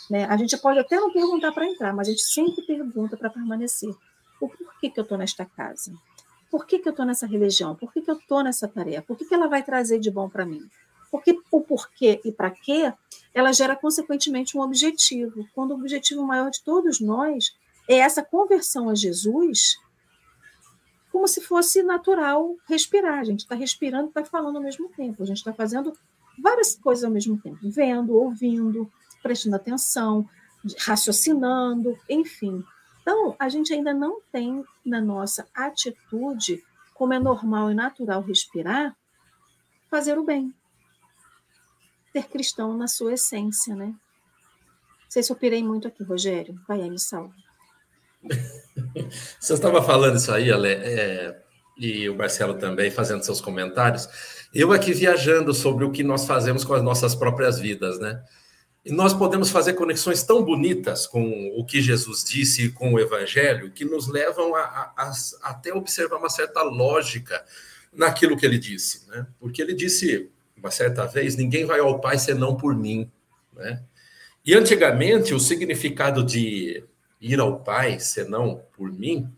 [0.10, 0.26] Né?
[0.26, 3.94] A gente pode até não perguntar para entrar, mas a gente sempre pergunta para permanecer.
[4.40, 5.94] O porquê que eu estou nesta casa?
[6.50, 7.76] Por que, que eu estou nessa religião?
[7.76, 9.02] Por que, que eu estou nessa tarefa?
[9.04, 10.68] Por que, que ela vai trazer de bom para mim?
[11.12, 12.94] Porque o porquê e para quê,
[13.34, 15.48] ela gera consequentemente um objetivo.
[15.54, 17.54] Quando o objetivo maior de todos nós
[17.88, 19.78] é essa conversão a Jesus,
[21.20, 23.20] como se fosse natural respirar.
[23.20, 25.22] A gente está respirando e está falando ao mesmo tempo.
[25.22, 25.92] A gente está fazendo
[26.42, 28.90] várias coisas ao mesmo tempo, vendo, ouvindo,
[29.22, 30.26] prestando atenção,
[30.78, 32.64] raciocinando, enfim.
[33.02, 36.64] Então, a gente ainda não tem na nossa atitude
[36.94, 38.96] como é normal e natural respirar,
[39.90, 40.54] fazer o bem.
[42.14, 43.88] Ser cristão na sua essência, né?
[43.88, 46.58] Não sei se eu pirei muito aqui, Rogério.
[46.66, 47.36] Vai aí, me salva.
[49.40, 51.38] Você estava falando isso aí, Ale, é,
[51.78, 54.08] e o Marcelo também fazendo seus comentários.
[54.54, 58.22] Eu aqui viajando sobre o que nós fazemos com as nossas próprias vidas, né?
[58.84, 63.00] E nós podemos fazer conexões tão bonitas com o que Jesus disse e com o
[63.00, 65.14] Evangelho que nos levam a, a, a,
[65.44, 67.44] até observar uma certa lógica
[67.94, 69.28] naquilo que ele disse, né?
[69.40, 73.12] Porque ele disse uma certa vez: ninguém vai ao Pai senão por mim,
[73.54, 73.84] né?
[74.46, 76.84] E antigamente o significado de
[77.20, 79.30] ir ao Pai senão por mim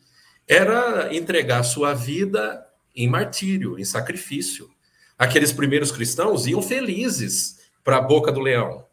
[0.48, 4.70] era entregar sua vida em martírio, em sacrifício.
[5.18, 8.86] Aqueles primeiros cristãos iam felizes para a boca do leão,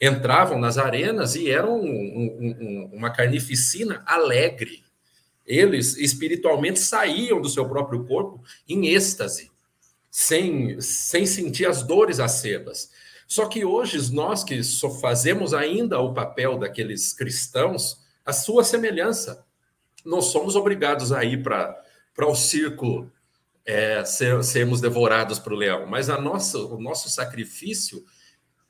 [0.00, 4.84] entravam nas arenas e eram um, um, uma carnificina alegre.
[5.46, 9.50] Eles espiritualmente saíam do seu próprio corpo em êxtase,
[10.10, 12.90] sem, sem sentir as dores acebas.
[13.26, 14.60] Só que hoje, nós que
[15.00, 19.44] fazemos ainda o papel daqueles cristãos, a sua semelhança,
[20.04, 21.82] não somos obrigados a ir para
[22.26, 23.10] o circo
[23.64, 28.04] é, ser, sermos devorados para o leão, mas a nossa, o nosso sacrifício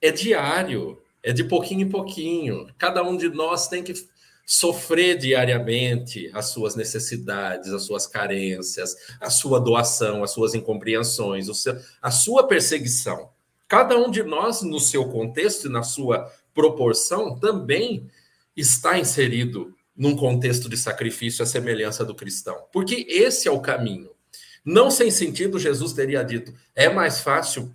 [0.00, 2.66] é diário, é de pouquinho em pouquinho.
[2.78, 3.94] Cada um de nós tem que
[4.46, 11.78] sofrer diariamente as suas necessidades, as suas carências, a sua doação, as suas incompreensões, seu,
[12.02, 13.30] a sua perseguição.
[13.68, 18.10] Cada um de nós, no seu contexto e na sua proporção, também
[18.56, 22.56] está inserido num contexto de sacrifício à semelhança do cristão.
[22.72, 24.10] Porque esse é o caminho.
[24.64, 27.74] Não sem sentido, Jesus teria dito: é mais fácil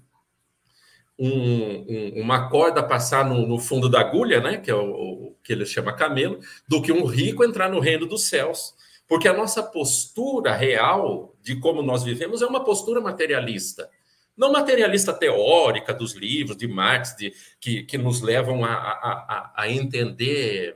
[1.18, 5.36] um, um, uma corda passar no, no, fundo da agulha, né, que é o, o,
[5.44, 8.74] que ele chama camelo, do que um rico entrar no reino dos céus.
[9.08, 13.90] Porque a nossa postura real de como nós vivemos é uma postura materialista.
[14.36, 19.70] Não materialista teórica dos livros de Marx, de, que, que nos levam a, a, a,
[19.72, 20.76] entender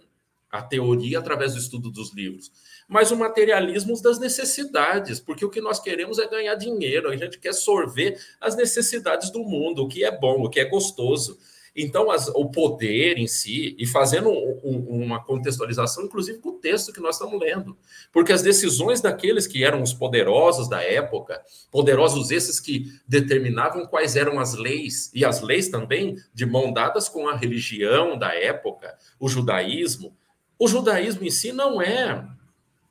[0.49, 2.51] a teoria através do estudo dos livros
[2.89, 7.38] mas o materialismo das necessidades, porque o que nós queremos é ganhar dinheiro, a gente
[7.38, 11.38] quer sorver as necessidades do mundo, o que é bom, o que é gostoso.
[11.76, 16.91] Então, as, o poder em si, e fazendo um, uma contextualização, inclusive com o texto
[16.91, 17.78] que nós estamos lendo,
[18.11, 21.41] porque as decisões daqueles que eram os poderosos da época,
[21.72, 27.07] poderosos esses que determinavam quais eram as leis, e as leis também de mão dadas
[27.07, 30.15] com a religião da época, o judaísmo.
[30.57, 32.26] O judaísmo em si não é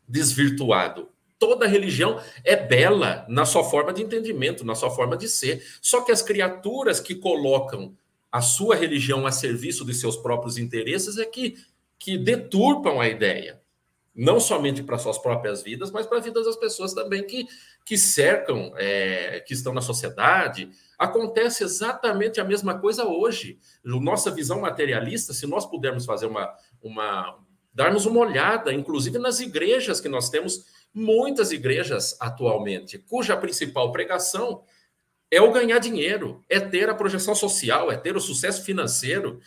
[0.09, 1.09] desvirtuado.
[1.39, 5.62] Toda religião é bela na sua forma de entendimento, na sua forma de ser.
[5.81, 7.95] Só que as criaturas que colocam
[8.31, 11.57] a sua religião a serviço de seus próprios interesses é que,
[11.99, 13.61] que deturpam a ideia.
[14.14, 17.47] Não somente para suas próprias vidas, mas para a vida das pessoas também que,
[17.85, 20.70] que cercam, é, que estão na sociedade.
[20.99, 23.59] Acontece exatamente a mesma coisa hoje.
[23.85, 26.53] Nossa visão materialista, se nós pudermos fazer uma,
[26.83, 27.39] uma,
[27.72, 34.64] darmos uma olhada, inclusive nas igrejas que nós temos, muitas igrejas atualmente, cuja principal pregação
[35.31, 39.41] é o ganhar dinheiro, é ter a projeção social, é ter o sucesso financeiro.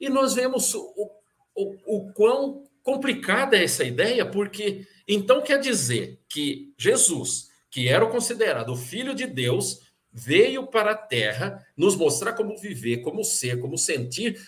[0.00, 1.10] E nós vemos o,
[1.54, 8.04] o, o quão complicada é essa ideia, porque então quer dizer que Jesus, que era
[8.04, 9.80] o considerado o Filho de Deus,
[10.12, 14.40] veio para a terra nos mostrar como viver, como ser, como sentir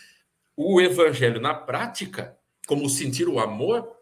[0.57, 3.97] o evangelho na prática como sentir o amor,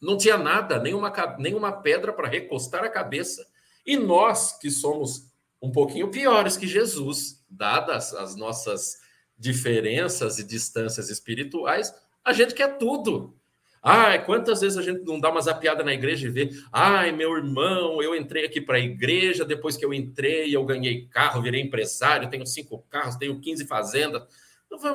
[0.00, 3.46] não tinha nada, nenhuma, nenhuma pedra para recostar a cabeça.
[3.86, 5.31] E nós, que somos
[5.62, 8.98] um pouquinho piores que Jesus, dadas as nossas
[9.38, 11.94] diferenças e distâncias espirituais,
[12.24, 13.36] a gente quer tudo.
[13.82, 17.36] Ai, quantas vezes a gente não dá uma zapiada na igreja e vê, ai, meu
[17.36, 21.60] irmão, eu entrei aqui para a igreja, depois que eu entrei, eu ganhei carro, virei
[21.60, 24.22] empresário, tenho cinco carros, tenho 15 fazendas.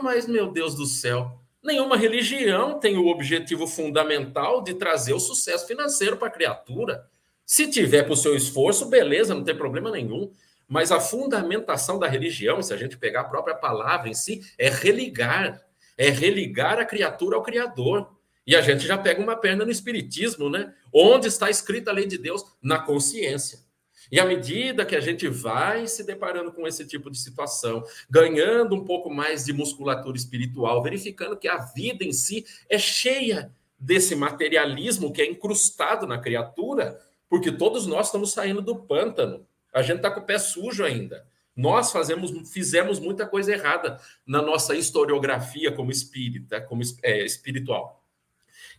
[0.02, 5.68] Mas, meu Deus do céu, Nenhuma religião tem o objetivo fundamental de trazer o sucesso
[5.68, 7.06] financeiro para a criatura.
[7.46, 10.32] Se tiver para o seu esforço, beleza, não tem problema nenhum.
[10.68, 14.70] Mas a fundamentação da religião, se a gente pegar a própria palavra em si, é
[14.70, 15.62] religar.
[15.98, 18.12] É religar a criatura ao Criador.
[18.46, 20.74] E a gente já pega uma perna no Espiritismo, né?
[20.94, 22.44] Onde está escrita a lei de Deus?
[22.62, 23.60] Na consciência.
[24.12, 28.76] E à medida que a gente vai se deparando com esse tipo de situação, ganhando
[28.76, 34.16] um pouco mais de musculatura espiritual, verificando que a vida em si é cheia desse
[34.16, 37.00] materialismo que é incrustado na criatura,
[37.30, 39.46] porque todos nós estamos saindo do pântano.
[39.78, 41.26] A gente está com o pé sujo ainda.
[41.56, 48.04] Nós fazemos, fizemos muita coisa errada na nossa historiografia como espírita, como é, espiritual.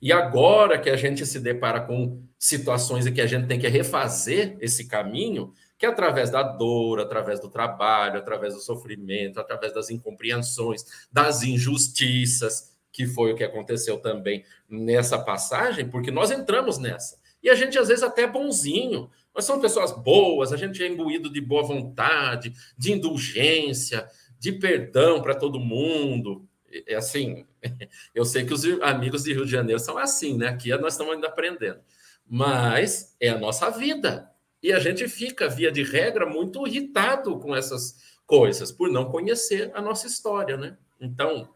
[0.01, 3.67] E agora que a gente se depara com situações em que a gente tem que
[3.67, 9.73] refazer esse caminho, que é através da dor, através do trabalho, através do sofrimento, através
[9.73, 16.79] das incompreensões, das injustiças, que foi o que aconteceu também nessa passagem, porque nós entramos
[16.79, 17.19] nessa.
[17.43, 19.11] E a gente, às vezes, até é bonzinho.
[19.39, 25.23] Nós somos pessoas boas, a gente é imbuído de boa vontade, de indulgência, de perdão
[25.23, 26.45] para todo mundo.
[26.89, 27.47] É assim,
[28.13, 30.49] eu sei que os amigos de Rio de Janeiro são assim, né?
[30.49, 31.79] Aqui nós estamos ainda aprendendo.
[32.27, 34.29] Mas é a nossa vida.
[34.61, 39.71] E a gente fica, via de regra, muito irritado com essas coisas, por não conhecer
[39.73, 40.77] a nossa história, né?
[41.01, 41.49] Então,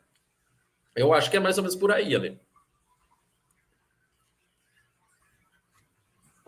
[0.95, 2.41] eu acho que é mais ou menos por aí, Ale.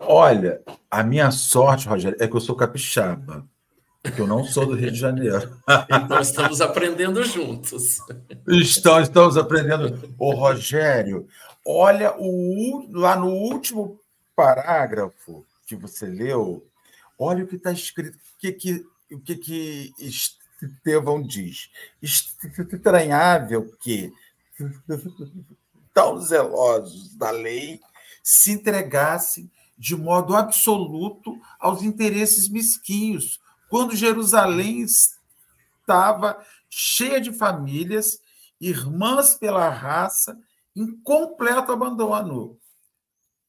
[0.07, 3.45] Olha, a minha sorte, Rogério, é que eu sou capixaba,
[4.03, 5.57] que eu não sou do Rio de Janeiro.
[5.89, 7.99] Então estamos aprendendo juntos.
[8.47, 10.13] Estamos, estamos aprendendo.
[10.17, 11.27] Ô, Rogério,
[11.65, 13.99] olha o, lá no último
[14.35, 16.65] parágrafo que você leu,
[17.17, 21.69] olha o que está escrito, o que, que, o que, que Estevão diz.
[22.01, 24.13] Estranhável que
[25.93, 27.79] tão zelosos da lei
[28.23, 38.19] se entregassem de modo absoluto aos interesses mesquinhos, quando Jerusalém estava cheia de famílias,
[38.59, 40.37] irmãs pela raça,
[40.75, 42.57] em completo abandono,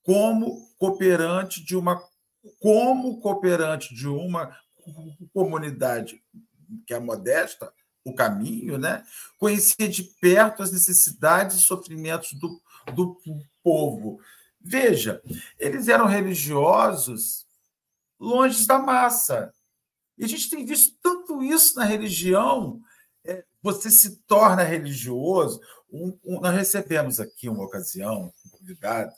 [0.03, 2.01] como cooperante de uma
[2.61, 4.57] como cooperante de uma
[5.33, 6.23] comunidade
[6.87, 7.73] que é modesta,
[8.05, 9.05] o caminho, né?
[9.37, 12.61] conhecia de perto as necessidades e sofrimentos do,
[12.95, 13.21] do
[13.65, 14.21] povo.
[14.69, 15.23] Veja,
[15.61, 17.47] eles eram religiosos
[18.19, 19.55] longe da massa.
[20.19, 22.81] E a gente tem visto tanto isso na religião.
[23.25, 25.61] É, você se torna religioso.
[25.89, 29.13] Um, um, nós recebemos aqui uma ocasião, um convidado,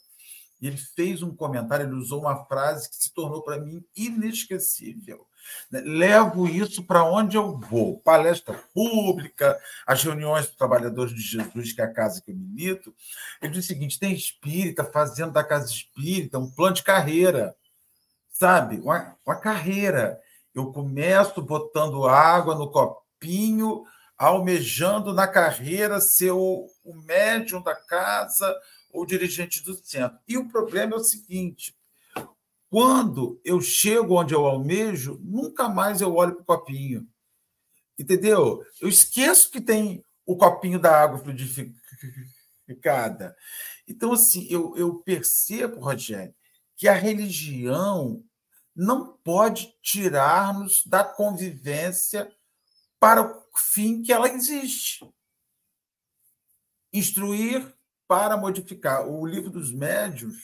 [0.61, 5.27] e ele fez um comentário, ele usou uma frase que se tornou para mim inesquecível.
[5.71, 5.81] Né?
[5.81, 8.01] Levo isso para onde eu vou.
[8.01, 12.95] Palestra pública, as reuniões dos trabalhadores de Jesus, que é a casa que eu milito.
[13.41, 17.55] Ele diz o seguinte: tem espírita fazendo da casa espírita um plano de carreira,
[18.31, 18.81] sabe?
[18.81, 20.21] Uma, uma carreira.
[20.55, 23.85] Eu começo botando água no copinho,
[24.17, 28.53] almejando na carreira ser o, o médium da casa
[28.93, 30.19] ou dirigente do centro.
[30.27, 31.78] E o problema é o seguinte:
[32.71, 37.09] quando eu chego onde eu almejo, nunca mais eu olho para o copinho.
[37.99, 38.63] Entendeu?
[38.81, 43.35] Eu esqueço que tem o copinho da água fluidificada.
[43.87, 46.35] Então, assim, eu, eu percebo, Rogério,
[46.77, 48.23] que a religião
[48.77, 52.31] não pode tirar-nos da convivência
[53.01, 55.09] para o fim que ela existe.
[56.93, 57.75] Instruir
[58.07, 59.09] para modificar.
[59.09, 60.37] O livro dos médios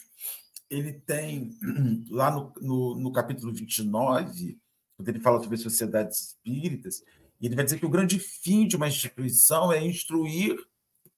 [0.69, 1.57] ele tem,
[2.09, 4.57] lá no, no, no capítulo 29,
[4.95, 7.03] quando ele fala sobre sociedades espíritas,
[7.41, 10.57] ele vai dizer que o grande fim de uma instituição é instruir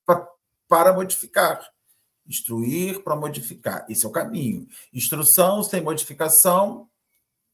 [0.06, 0.28] pra,
[0.68, 1.70] para modificar.
[2.26, 3.86] Instruir para modificar.
[3.88, 4.68] Esse é o caminho.
[4.94, 6.90] Instrução sem modificação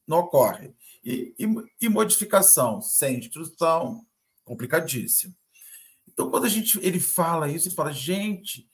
[0.07, 0.73] não ocorre.
[1.03, 1.45] E, e,
[1.81, 4.05] e modificação sem instrução,
[4.43, 5.35] complicadíssimo.
[6.07, 8.67] Então, quando a gente, ele fala isso, ele fala, gente,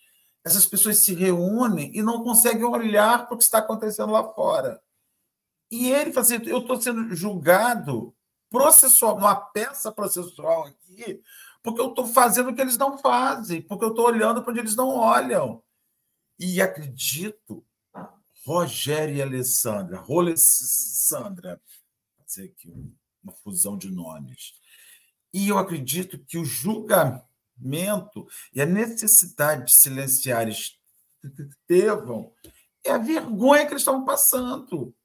[0.44, 4.82] essas pessoas se reúnem e não conseguem olhar para o que está acontecendo lá fora.
[5.72, 8.16] E ele fala assim: eu estou sendo julgado
[8.50, 11.22] processual, numa peça processual aqui,
[11.62, 14.60] porque eu estou fazendo o que eles não fazem, porque eu estou olhando para onde
[14.60, 15.62] eles não olham.
[16.40, 17.64] E acredito,
[18.46, 21.62] Rogério e Alessandra, Rolessandra,
[22.18, 22.74] fazer aqui
[23.22, 24.54] uma fusão de nomes.
[25.32, 27.29] E eu acredito que o julgamento
[28.54, 32.34] e a necessidade de silenciar Estevão
[32.84, 34.96] é a vergonha que eles estão passando.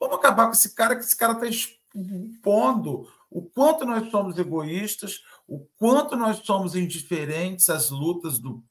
[0.00, 5.22] Vamos acabar com esse cara, que esse cara está expondo o quanto nós somos egoístas,
[5.46, 8.64] o quanto nós somos indiferentes às lutas do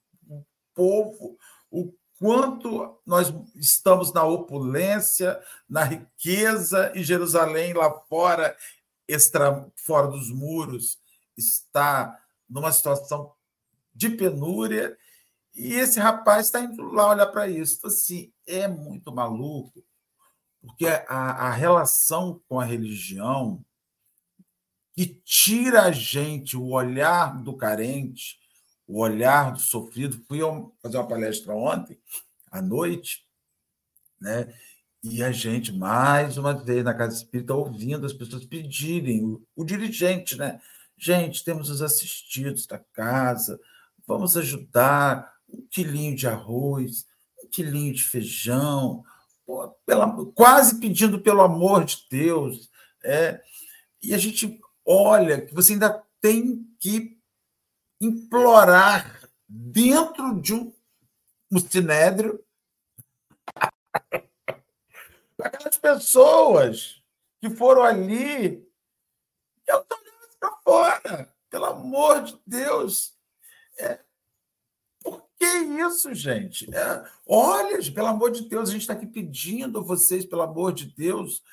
[0.73, 1.38] povo,
[1.69, 8.55] o quanto nós estamos na opulência, na riqueza, e Jerusalém lá fora,
[9.07, 10.97] extra, fora dos muros,
[11.36, 12.22] está
[12.54, 13.34] numa situação
[13.93, 14.95] de penúria,
[15.56, 17.78] e esse rapaz está indo lá olhar para isso.
[17.78, 19.84] Então, assim, é muito maluco,
[20.62, 23.64] porque a, a relação com a religião
[24.93, 28.38] que tira a gente o olhar do carente,
[28.88, 30.24] o olhar do sofrido.
[30.28, 30.39] Fui
[30.82, 31.99] fazer uma palestra ontem,
[32.51, 33.26] à noite,
[34.22, 34.54] né?
[35.04, 39.66] E a gente, mais uma vez, na Casa Espírita, ouvindo as pessoas pedirem, o, o
[39.66, 40.62] dirigente, né?
[41.04, 43.60] Gente, temos os assistidos da casa,
[44.08, 45.34] vamos ajudar.
[45.49, 47.06] um quilinho de arroz,
[47.43, 49.04] um quilinho de feijão,
[49.45, 52.72] pô, pela, quase pedindo pelo amor de Deus.
[53.04, 53.43] É,
[54.01, 57.20] e a gente olha que você ainda tem que
[57.99, 60.74] implorar dentro de um,
[61.51, 62.41] um sinédrio
[65.38, 67.04] aquelas pessoas
[67.41, 68.66] que foram ali
[69.68, 69.84] eu
[70.64, 73.14] fora, pelo amor de Deus.
[73.80, 73.99] É,
[75.03, 76.74] por que isso, gente?
[76.74, 80.74] É, olha, pelo amor de Deus, a gente está aqui pedindo a vocês, pelo amor
[80.74, 81.43] de Deus,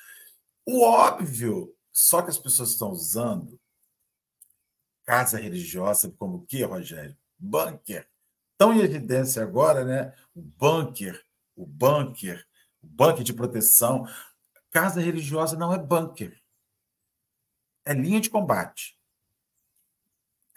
[0.65, 1.75] o óbvio.
[1.93, 3.59] Só que as pessoas estão usando
[5.05, 7.17] casa religiosa como o quê, Rogério?
[7.37, 8.07] Bunker.
[8.57, 10.15] Tão em evidência agora, né?
[10.33, 11.21] O bunker,
[11.55, 12.47] o bunker,
[12.81, 14.07] o bunker de proteção.
[14.69, 16.39] Casa religiosa não é bunker.
[17.83, 18.97] É linha de combate.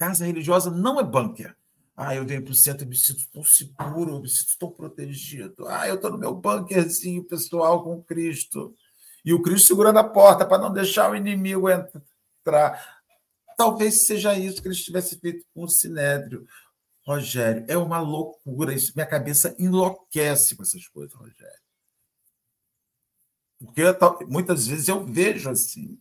[0.05, 1.57] Casa religiosa não é bunker.
[1.96, 5.66] Ah, eu venho para o centro e me sinto tão seguro, me sinto tão protegido.
[5.66, 8.76] Ah, eu estou no meu bunkerzinho pessoal com Cristo.
[9.24, 13.00] E o Cristo segurando a porta para não deixar o inimigo entrar.
[13.57, 16.46] Talvez seja isso que ele tivesse feito com o Sinédrio.
[17.07, 18.92] Rogério, é uma loucura isso.
[18.94, 21.61] Minha cabeça enlouquece com essas coisas, Rogério.
[23.59, 23.96] Porque eu,
[24.28, 25.98] muitas vezes eu vejo assim.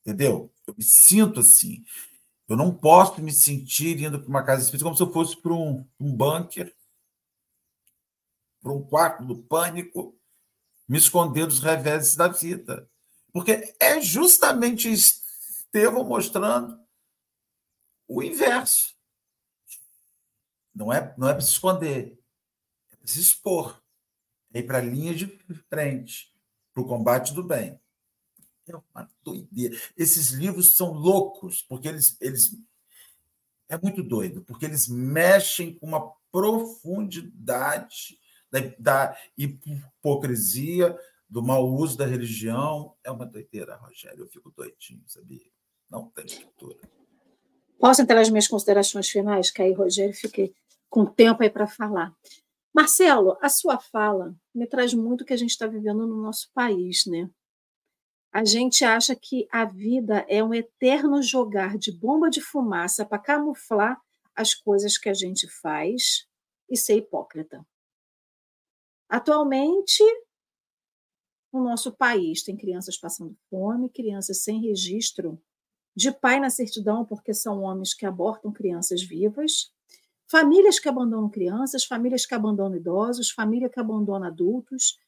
[0.00, 0.50] Entendeu?
[0.66, 1.84] Eu me sinto assim.
[2.48, 5.52] Eu não posso me sentir indo para uma casa espírita como se eu fosse para
[5.52, 6.74] um, um bunker,
[8.60, 10.16] para um quarto do pânico,
[10.88, 12.88] me esconder dos reveses da vida.
[13.32, 16.80] Porque é justamente Estevão mostrando
[18.06, 18.94] o inverso.
[20.74, 22.18] Não é, não é para se esconder,
[22.92, 23.82] é para se expor,
[24.52, 25.26] é ir para a linha de
[25.68, 26.32] frente,
[26.72, 27.80] para o combate do bem.
[28.68, 29.76] É uma doideira.
[29.96, 32.56] Esses livros são loucos, porque eles, eles.
[33.68, 38.18] É muito doido, porque eles mexem com uma profundidade
[38.50, 40.98] da, da hipocrisia,
[41.28, 42.94] do mau uso da religião.
[43.02, 44.24] É uma doideira, Rogério.
[44.24, 45.46] Eu fico doidinho, sabia?
[45.90, 46.78] Não tem estrutura.
[47.78, 49.50] Posso entrar nas minhas considerações finais?
[49.50, 50.54] Que aí, Rogério, fiquei
[50.88, 52.14] com tempo aí para falar.
[52.74, 56.50] Marcelo, a sua fala me traz muito o que a gente está vivendo no nosso
[56.52, 57.30] país, né?
[58.36, 63.18] A gente acha que a vida é um eterno jogar de bomba de fumaça para
[63.18, 63.98] camuflar
[64.34, 66.28] as coisas que a gente faz
[66.68, 67.66] e ser hipócrita.
[69.08, 70.02] Atualmente,
[71.50, 75.42] o nosso país tem crianças passando fome, crianças sem registro
[75.96, 79.72] de pai na certidão, porque são homens que abortam crianças vivas,
[80.30, 84.98] famílias que abandonam crianças, famílias que abandonam idosos, família que abandona adultos,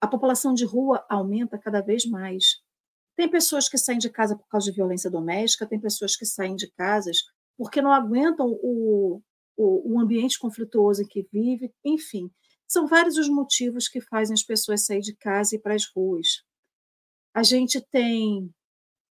[0.00, 2.60] a população de rua aumenta cada vez mais.
[3.16, 6.56] Tem pessoas que saem de casa por causa de violência doméstica, tem pessoas que saem
[6.56, 7.18] de casas
[7.56, 9.20] porque não aguentam o,
[9.56, 12.30] o, o ambiente conflituoso em que vive, enfim.
[12.66, 16.42] São vários os motivos que fazem as pessoas sair de casa e para as ruas.
[17.34, 18.50] A gente tem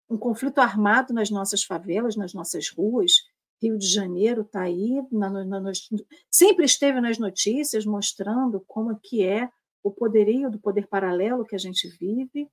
[0.08, 3.14] um conflito armado nas nossas favelas, nas nossas ruas.
[3.60, 5.72] Rio de Janeiro está aí, na, na, na,
[6.30, 9.50] sempre esteve nas notícias mostrando como é que é
[9.86, 12.50] o poderio do poder paralelo que a gente vive,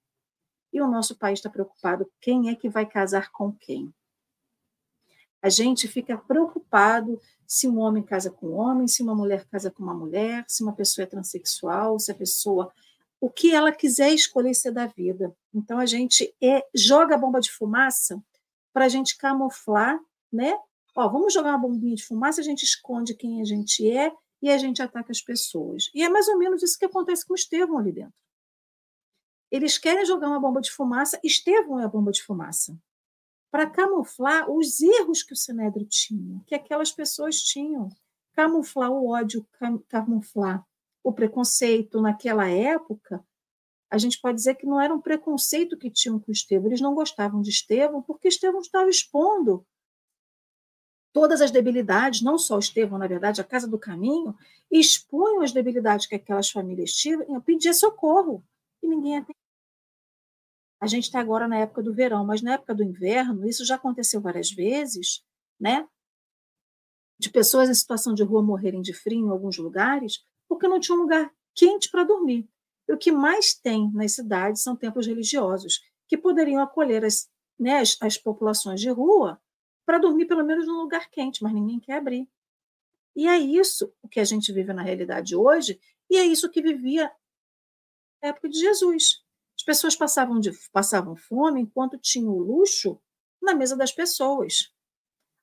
[0.71, 3.91] e o nosso país está preocupado quem é que vai casar com quem.
[5.41, 9.71] A gente fica preocupado se um homem casa com um homem, se uma mulher casa
[9.71, 12.71] com uma mulher, se uma pessoa é transexual, se a pessoa.
[13.19, 15.35] O que ela quiser escolher ser da vida.
[15.53, 18.23] Então a gente é, joga a bomba de fumaça
[18.71, 19.99] para a gente camuflar,
[20.31, 20.55] né?
[20.95, 24.11] Ó, vamos jogar uma bombinha de fumaça, a gente esconde quem a gente é
[24.43, 25.89] e a gente ataca as pessoas.
[25.95, 28.13] E é mais ou menos isso que acontece com o Estevão ali dentro.
[29.49, 32.77] Eles querem jogar uma bomba de fumaça, Estevão é a bomba de fumaça,
[33.49, 37.87] para camuflar os erros que o Sinédrio tinha, que aquelas pessoas tinham.
[38.33, 39.47] Camuflar o ódio,
[39.87, 40.65] camuflar
[41.01, 43.25] o preconceito naquela época,
[43.89, 46.67] a gente pode dizer que não era um preconceito que tinham com Estevão.
[46.67, 49.65] Eles não gostavam de Estevão porque Estevão estava expondo
[51.13, 54.35] todas as debilidades, não só o Estevão, na verdade, a Casa do Caminho,
[54.69, 58.43] expunham as debilidades que aquelas famílias tinham, pedia socorro,
[58.81, 59.35] e ninguém atendia.
[60.81, 63.75] A gente está agora na época do verão, mas na época do inverno, isso já
[63.75, 65.23] aconteceu várias vezes,
[65.57, 65.87] né?
[67.17, 70.97] De pessoas em situação de rua morrerem de frio em alguns lugares, porque não tinha
[70.97, 72.49] um lugar quente para dormir.
[72.85, 77.79] E o que mais tem nas cidades são templos religiosos, que poderiam acolher as, né,
[77.79, 79.39] as, as populações de rua
[79.85, 82.29] para dormir pelo menos num lugar quente, mas ninguém quer abrir.
[83.15, 85.79] E é isso o que a gente vive na realidade hoje,
[86.09, 87.11] e é isso que vivia
[88.21, 89.23] na época de Jesus.
[89.55, 92.99] As pessoas passavam, de, passavam fome enquanto tinham o luxo
[93.41, 94.73] na mesa das pessoas.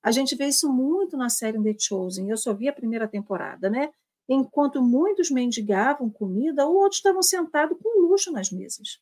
[0.03, 2.29] A gente vê isso muito na série The Chosen.
[2.29, 3.93] Eu só vi a primeira temporada, né?
[4.27, 8.99] Enquanto muitos mendigavam comida, outros estavam sentados com luxo nas mesas.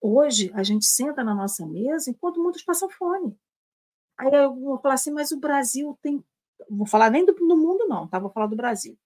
[0.00, 3.38] Hoje, a gente senta na nossa mesa enquanto muitos passam fome.
[4.16, 6.24] Aí eu vou falar assim, mas o Brasil tem.
[6.70, 8.18] Vou falar nem do, do mundo, não, tá?
[8.18, 8.98] Vou falar do Brasil.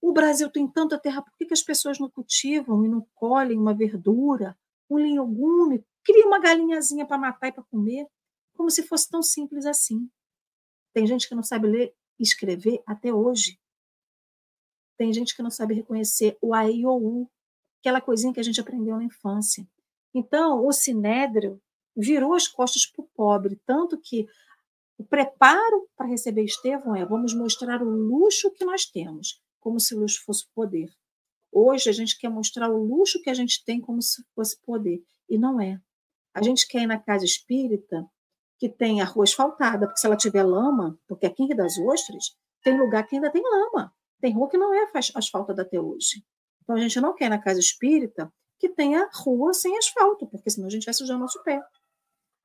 [0.00, 3.58] O Brasil tem tanta terra, por que, que as pessoas não cultivam e não colhem
[3.58, 8.06] uma verdura, um legume, criam uma galinhazinha para matar e para comer?
[8.54, 10.10] Como se fosse tão simples assim.
[10.92, 13.58] Tem gente que não sabe ler e escrever até hoje.
[14.96, 17.30] Tem gente que não sabe reconhecer o AIOU,
[17.80, 19.66] aquela coisinha que a gente aprendeu na infância.
[20.12, 21.60] Então, o sinédrio
[22.00, 24.26] virou as costas para o pobre, tanto que
[24.98, 29.94] o preparo para receber Estevão é vamos mostrar o luxo que nós temos, como se
[29.94, 30.90] o luxo fosse poder.
[31.52, 35.02] Hoje a gente quer mostrar o luxo que a gente tem como se fosse poder,
[35.28, 35.80] e não é.
[36.32, 38.06] A gente quer ir na casa espírita
[38.58, 41.78] que tem a rua asfaltada, porque se ela tiver lama, porque aqui em Rio das
[41.78, 46.22] Ostras tem lugar que ainda tem lama, tem rua que não é asfaltada até hoje.
[46.62, 50.50] Então a gente não quer ir na casa espírita que tenha rua sem asfalto, porque
[50.50, 51.60] senão a gente vai sujar o nosso pé.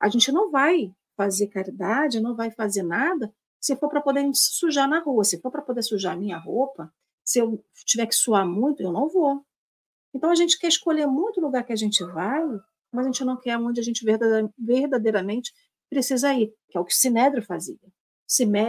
[0.00, 4.88] A gente não vai fazer caridade, não vai fazer nada se for para poder sujar
[4.88, 5.24] na rua.
[5.24, 6.92] Se for para poder sujar minha roupa,
[7.24, 9.44] se eu tiver que suar muito, eu não vou.
[10.14, 12.42] Então a gente quer escolher muito o lugar que a gente vai,
[12.92, 14.04] mas a gente não quer onde a gente
[14.58, 15.52] verdadeiramente
[15.90, 17.78] precisa ir, que é o que o Sinédrio fazia.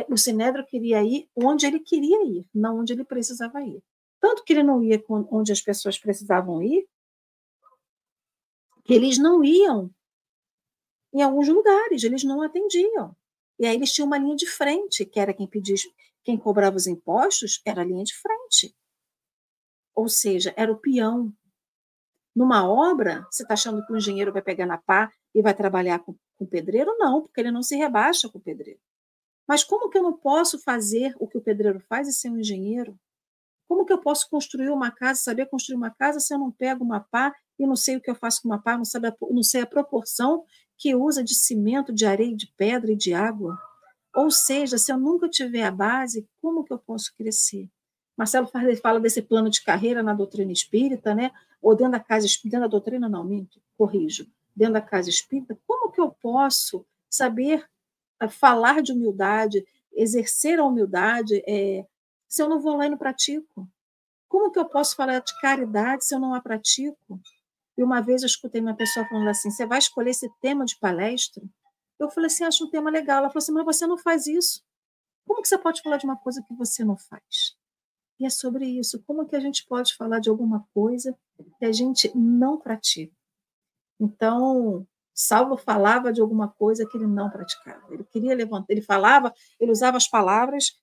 [0.09, 3.83] O Sinédrio queria ir onde ele queria ir, não onde ele precisava ir.
[4.19, 6.87] Tanto que ele não ia onde as pessoas precisavam ir,
[8.83, 9.91] que eles não iam
[11.13, 13.15] em alguns lugares, eles não atendiam.
[13.59, 15.75] E aí eles tinham uma linha de frente, que era quem pedia,
[16.23, 18.75] quem cobrava os impostos, era a linha de frente.
[19.95, 21.33] Ou seja, era o peão.
[22.35, 25.99] Numa obra, você está achando que o engenheiro vai pegar na pá e vai trabalhar
[25.99, 26.95] com, com o pedreiro?
[26.99, 28.79] Não, porque ele não se rebaixa com o pedreiro.
[29.47, 32.37] Mas como que eu não posso fazer o que o pedreiro faz e ser um
[32.37, 32.99] engenheiro?
[33.67, 36.83] Como que eu posso construir uma casa, saber construir uma casa se eu não pego
[36.83, 39.15] uma pá e não sei o que eu faço com uma pá, não, sabe a,
[39.31, 40.45] não sei a proporção
[40.77, 43.57] que usa de cimento, de areia, de pedra e de água.
[44.15, 47.69] Ou seja, se eu nunca tiver a base, como que eu posso crescer?
[48.17, 48.49] Marcelo
[48.81, 51.31] fala desse plano de carreira na doutrina espírita, né?
[51.61, 54.27] Ou dentro da casa espírita, dentro da doutrina não, minto, corrijo.
[54.55, 57.67] Dentro da casa espírita, como que eu posso saber
[58.19, 59.63] eh, falar de humildade,
[59.93, 61.85] exercer a humildade, é,
[62.27, 63.69] se eu não vou lá e não pratico?
[64.27, 67.19] Como que eu posso falar de caridade se eu não a pratico?
[67.77, 70.77] E uma vez eu escutei uma pessoa falando assim: você vai escolher esse tema de
[70.79, 71.43] palestra?
[71.99, 73.19] Eu falei assim: acho um tema legal.
[73.19, 74.63] Ela falou assim: mas você não faz isso.
[75.25, 77.55] Como que você pode falar de uma coisa que você não faz?
[78.19, 79.03] E é sobre isso.
[79.03, 81.15] Como que a gente pode falar de alguma coisa
[81.59, 83.15] que a gente não pratica?
[83.99, 87.93] Então, Saulo falava de alguma coisa que ele não praticava.
[87.93, 90.79] Ele queria levantar, ele falava, ele usava as palavras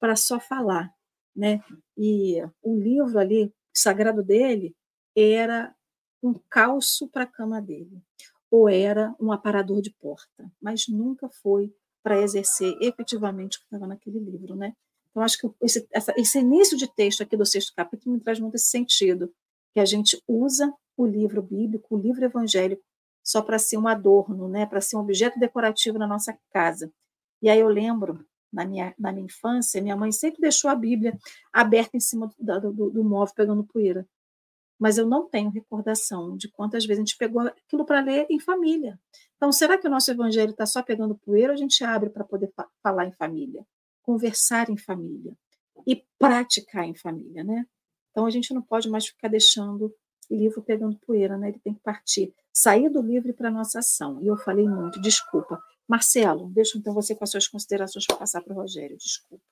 [0.00, 0.92] para só falar,
[1.34, 1.62] né?
[1.96, 4.76] E o livro ali sagrado dele
[5.16, 5.74] era
[6.22, 8.02] um calço para a cama dele,
[8.50, 13.86] ou era um aparador de porta, mas nunca foi para exercer efetivamente o que estava
[13.86, 14.74] naquele livro, né?
[15.10, 18.38] Então, acho que esse, essa, esse início de texto aqui do sexto capítulo me traz
[18.38, 19.32] muito esse sentido,
[19.74, 22.82] que a gente usa o livro bíblico, o livro evangélico,
[23.22, 24.64] só para ser um adorno, né?
[24.64, 26.90] para ser um objeto decorativo na nossa casa.
[27.42, 31.16] E aí eu lembro, na minha, na minha infância, minha mãe sempre deixou a Bíblia
[31.52, 34.08] aberta em cima do, do, do móvel, pegando poeira
[34.78, 38.38] mas eu não tenho recordação de quantas vezes a gente pegou aquilo para ler em
[38.38, 38.98] família.
[39.36, 42.24] Então, será que o nosso evangelho está só pegando poeira ou a gente abre para
[42.24, 43.66] poder fa falar em família,
[44.02, 45.36] conversar em família
[45.86, 47.66] e praticar em família, né?
[48.10, 49.94] Então, a gente não pode mais ficar deixando
[50.30, 51.48] livro pegando poeira, né?
[51.48, 54.20] Ele tem que partir, sair do livro para a nossa ação.
[54.22, 55.60] E eu falei muito, desculpa.
[55.88, 59.42] Marcelo, deixa então você com as suas considerações para passar para o Rogério, desculpa.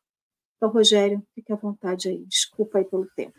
[0.56, 3.38] Então, Rogério, fique à vontade aí, desculpa aí pelo tempo.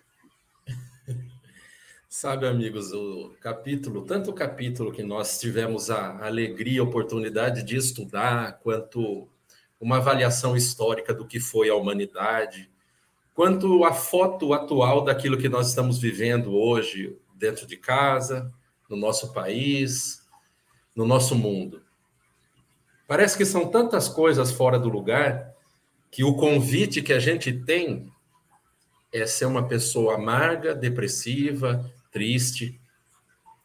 [2.19, 7.75] Sabe, amigos, o capítulo, tanto o capítulo que nós tivemos a alegria, a oportunidade de
[7.75, 9.29] estudar, quanto
[9.79, 12.71] uma avaliação histórica do que foi a humanidade,
[13.35, 18.51] quanto a foto atual daquilo que nós estamos vivendo hoje dentro de casa,
[18.89, 20.25] no nosso país,
[20.95, 21.83] no nosso mundo.
[23.07, 25.53] Parece que são tantas coisas fora do lugar
[26.09, 28.11] que o convite que a gente tem
[29.13, 32.79] é ser uma pessoa amarga, depressiva, triste,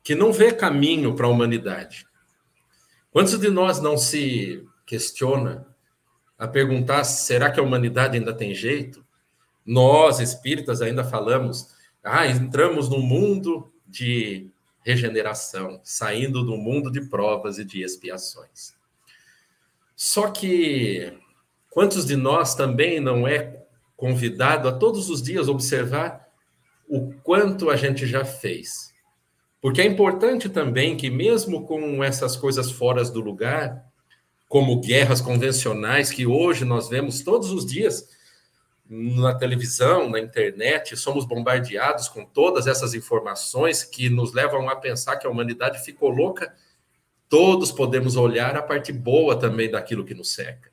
[0.02, 2.06] que não vê caminho para a humanidade.
[3.10, 5.66] Quantos de nós não se questiona
[6.38, 9.04] a perguntar: será que a humanidade ainda tem jeito?
[9.64, 11.68] Nós, espíritas, ainda falamos:
[12.02, 14.50] ah, entramos no mundo de
[14.84, 18.74] regeneração, saindo do mundo de provas e de expiações.
[19.94, 21.16] Só que
[21.70, 23.62] quantos de nós também não é
[23.96, 26.28] convidado a todos os dias observar
[26.92, 28.92] o quanto a gente já fez?
[29.62, 33.82] Porque é importante também que, mesmo com essas coisas fora do lugar,
[34.46, 38.06] como guerras convencionais que hoje nós vemos todos os dias
[38.86, 45.16] na televisão, na internet, somos bombardeados com todas essas informações que nos levam a pensar
[45.16, 46.54] que a humanidade ficou louca.
[47.26, 50.70] Todos podemos olhar a parte boa também daquilo que nos cerca.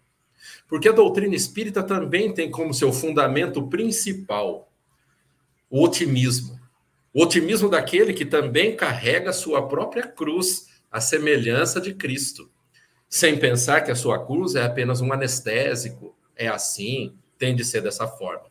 [0.68, 4.69] Porque a doutrina espírita também tem como seu fundamento principal
[5.70, 6.60] o otimismo.
[7.14, 12.50] O otimismo daquele que também carrega sua própria cruz, a semelhança de Cristo,
[13.08, 17.82] sem pensar que a sua cruz é apenas um anestésico, é assim, tem de ser
[17.82, 18.46] dessa forma.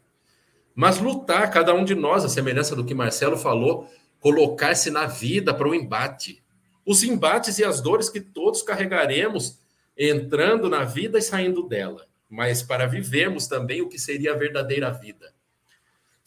[0.74, 3.88] Mas lutar, cada um de nós, a semelhança do que Marcelo falou,
[4.20, 6.42] colocar-se na vida para o embate.
[6.86, 9.58] Os embates e as dores que todos carregaremos
[9.96, 14.90] entrando na vida e saindo dela, mas para vivermos também o que seria a verdadeira
[14.90, 15.32] vida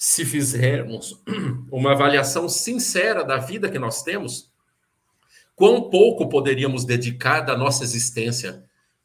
[0.03, 1.21] se fizermos
[1.71, 4.51] uma avaliação sincera da vida que nós temos,
[5.55, 8.63] quão pouco poderíamos dedicar da nossa existência?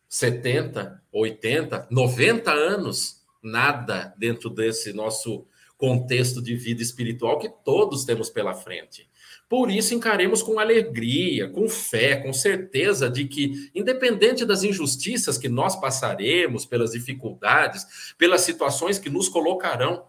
[0.09, 3.21] 70, 80, 90 anos?
[3.43, 9.07] Nada dentro desse nosso contexto de vida espiritual que todos temos pela frente.
[9.51, 15.51] Por isso, encaremos com alegria, com fé, com certeza de que, independente das injustiças que
[15.51, 20.03] nós passaremos, pelas dificuldades, pelas situações que nos colocarão,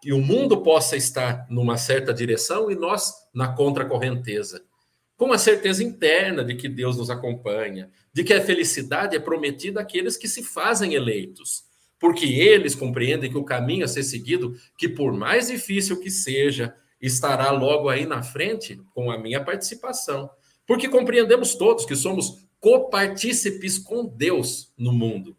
[0.00, 4.62] que o mundo possa estar numa certa direção e nós na contracorrenteza.
[5.16, 9.80] Com a certeza interna de que Deus nos acompanha, de que a felicidade é prometida
[9.80, 11.64] àqueles que se fazem eleitos,
[11.98, 16.74] porque eles compreendem que o caminho a ser seguido, que por mais difícil que seja,
[17.00, 20.30] estará logo aí na frente com a minha participação.
[20.64, 25.36] Porque compreendemos todos que somos copartícipes com Deus no mundo.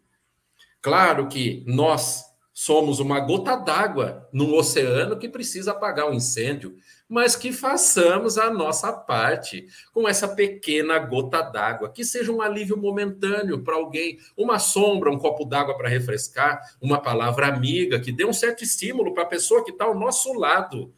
[0.82, 6.76] Claro que nós somos uma gota d'água num oceano que precisa apagar um incêndio,
[7.08, 12.76] mas que façamos a nossa parte com essa pequena gota d'água, que seja um alívio
[12.76, 18.24] momentâneo para alguém, uma sombra, um copo d'água para refrescar, uma palavra amiga que dê
[18.24, 20.92] um certo estímulo para a pessoa que está ao nosso lado.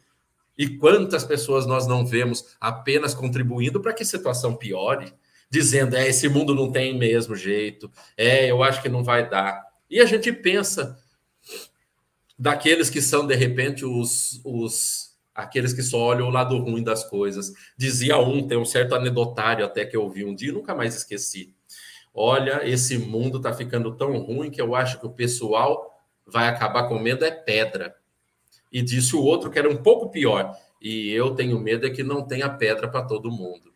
[0.57, 5.11] E quantas pessoas nós não vemos apenas contribuindo para que a situação piore,
[5.49, 9.63] dizendo: é, esse mundo não tem mesmo jeito, é, eu acho que não vai dar.
[9.89, 10.97] E a gente pensa,
[12.43, 17.05] daqueles que são, de repente, os, os aqueles que só olham o lado ruim das
[17.05, 17.53] coisas.
[17.77, 21.55] Dizia um, tem um certo anedotário até que eu ouvi um dia, nunca mais esqueci.
[22.13, 25.89] Olha, esse mundo está ficando tão ruim que eu acho que o pessoal
[26.27, 27.95] vai acabar comendo é pedra.
[28.69, 30.53] E disse o outro que era um pouco pior.
[30.81, 33.73] E eu tenho medo é que não tenha pedra para todo mundo.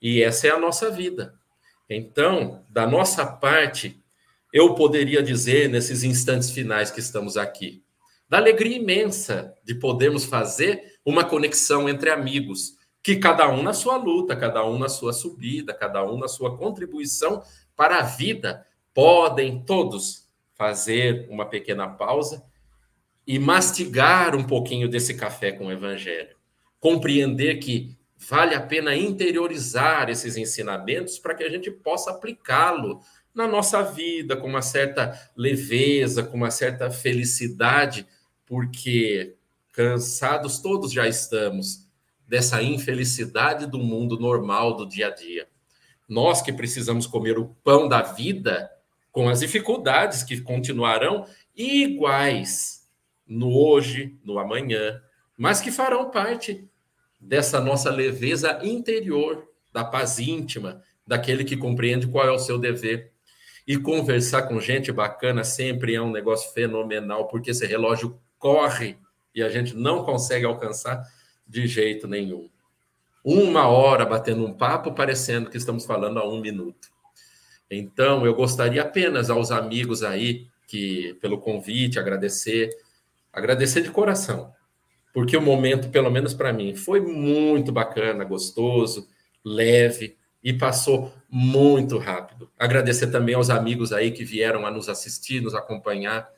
[0.00, 1.34] E essa é a nossa vida.
[1.88, 3.99] Então, da nossa parte,
[4.52, 7.82] eu poderia dizer nesses instantes finais que estamos aqui?
[8.28, 13.96] Da alegria imensa de podermos fazer uma conexão entre amigos, que cada um na sua
[13.96, 17.42] luta, cada um na sua subida, cada um na sua contribuição
[17.74, 22.44] para a vida, podem todos fazer uma pequena pausa
[23.26, 26.36] e mastigar um pouquinho desse café com o evangelho.
[26.78, 33.00] Compreender que vale a pena interiorizar esses ensinamentos para que a gente possa aplicá-lo
[33.40, 38.06] na nossa vida com uma certa leveza, com uma certa felicidade,
[38.44, 39.34] porque
[39.72, 41.88] cansados todos já estamos
[42.28, 45.48] dessa infelicidade do mundo normal do dia a dia.
[46.06, 48.70] Nós que precisamos comer o pão da vida,
[49.10, 51.24] com as dificuldades que continuarão
[51.56, 52.86] iguais
[53.26, 55.00] no hoje, no amanhã,
[55.36, 56.68] mas que farão parte
[57.18, 63.09] dessa nossa leveza interior, da paz íntima, daquele que compreende qual é o seu dever
[63.70, 68.98] e conversar com gente bacana sempre é um negócio fenomenal, porque esse relógio corre
[69.32, 71.06] e a gente não consegue alcançar
[71.46, 72.50] de jeito nenhum.
[73.24, 76.88] Uma hora batendo um papo, parecendo que estamos falando a um minuto.
[77.70, 82.70] Então, eu gostaria apenas aos amigos aí que, pelo convite, agradecer,
[83.32, 84.52] agradecer de coração,
[85.14, 89.06] porque o momento, pelo menos para mim, foi muito bacana, gostoso,
[89.44, 92.50] leve e passou muito rápido.
[92.58, 96.28] Agradecer também aos amigos aí que vieram a nos assistir, nos acompanhar,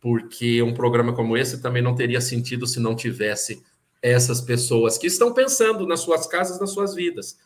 [0.00, 3.62] porque um programa como esse também não teria sentido se não tivesse
[4.02, 7.38] essas pessoas que estão pensando nas suas casas, nas suas vidas.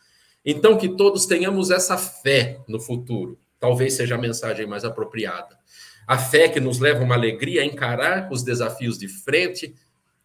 [0.45, 3.39] Então, que todos tenhamos essa fé no futuro.
[3.59, 5.57] Talvez seja a mensagem mais apropriada.
[6.05, 9.73] A fé que nos leva uma alegria a encarar os desafios de frente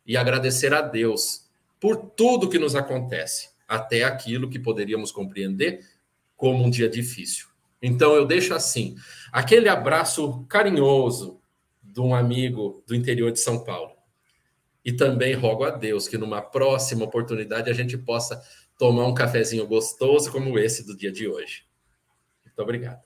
[0.05, 1.49] e agradecer a Deus
[1.81, 5.87] por tudo que nos acontece, até aquilo que poderíamos compreender
[6.35, 7.49] como um dia difícil.
[7.81, 8.97] Então eu deixo assim,
[9.31, 11.41] aquele abraço carinhoso
[11.83, 13.93] de um amigo do interior de São Paulo.
[14.85, 18.43] E também rogo a Deus que numa próxima oportunidade a gente possa
[18.79, 21.64] tomar um cafezinho gostoso como esse do dia de hoje.
[22.45, 23.03] Muito obrigado.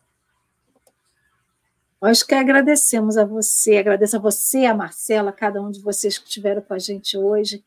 [2.01, 6.19] Nós que agradecemos a você, agradeço a você, a Marcela, a cada um de vocês
[6.19, 7.65] que estiveram com a gente hoje.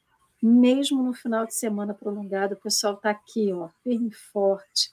[0.47, 4.91] Mesmo no final de semana prolongado, o pessoal está aqui, ó, firme e forte.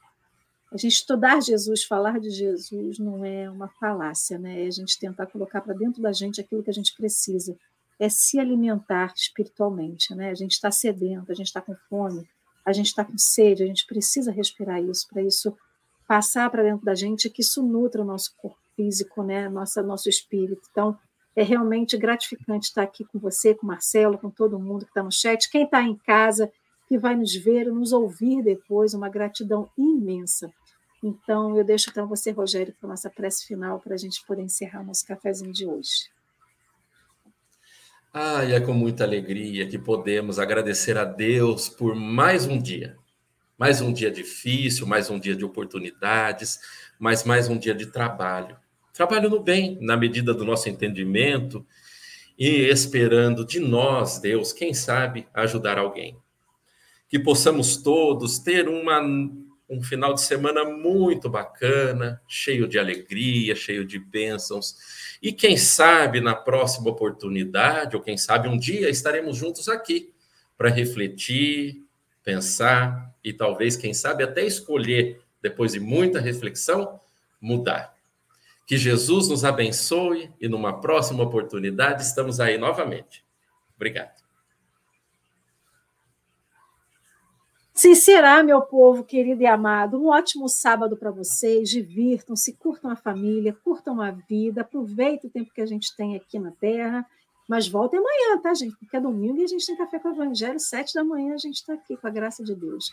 [0.72, 4.64] A gente estudar Jesus, falar de Jesus, não é uma falácia, né?
[4.64, 7.54] É a gente tentar colocar para dentro da gente aquilo que a gente precisa.
[8.00, 10.30] É se alimentar espiritualmente, né?
[10.30, 12.26] A gente está sedento, a gente está com fome,
[12.64, 15.54] a gente está com sede, a gente precisa respirar isso, para isso
[16.08, 19.50] passar para dentro da gente, que isso nutra o nosso corpo físico, né?
[19.50, 20.66] Nossa, nosso espírito.
[20.70, 20.98] Então,
[21.34, 25.02] é realmente gratificante estar aqui com você, com o Marcelo, com todo mundo que está
[25.02, 25.50] no chat.
[25.50, 26.52] Quem está em casa,
[26.88, 30.52] que vai nos ver, nos ouvir depois, uma gratidão imensa.
[31.02, 34.42] Então, eu deixo para você, Rogério, para a nossa prece final, para a gente poder
[34.42, 36.10] encerrar nosso cafezinho de hoje.
[38.14, 42.96] Ah, e é com muita alegria que podemos agradecer a Deus por mais um dia.
[43.58, 46.60] Mais um dia difícil, mais um dia de oportunidades,
[46.98, 48.56] mas mais um dia de trabalho.
[48.92, 51.66] Trabalho no bem, na medida do nosso entendimento
[52.38, 56.18] e esperando de nós, Deus, quem sabe, ajudar alguém.
[57.08, 59.00] Que possamos todos ter uma,
[59.68, 64.76] um final de semana muito bacana, cheio de alegria, cheio de bênçãos.
[65.22, 70.12] E quem sabe na próxima oportunidade, ou quem sabe um dia, estaremos juntos aqui
[70.58, 71.82] para refletir,
[72.22, 77.00] pensar e talvez, quem sabe, até escolher, depois de muita reflexão,
[77.40, 77.92] mudar.
[78.66, 83.24] Que Jesus nos abençoe e numa próxima oportunidade estamos aí novamente.
[83.76, 84.22] Obrigado.
[87.74, 89.98] Sim, será, meu povo querido e amado.
[89.98, 91.70] Um ótimo sábado para vocês.
[91.70, 96.38] Divirtam-se, curtam a família, curtam a vida, aproveitem o tempo que a gente tem aqui
[96.38, 97.04] na Terra.
[97.48, 98.76] Mas voltem amanhã, tá, gente?
[98.76, 100.60] Porque é domingo e a gente tem café com o Evangelho.
[100.60, 102.92] Sete da manhã a gente está aqui, com a graça de Deus.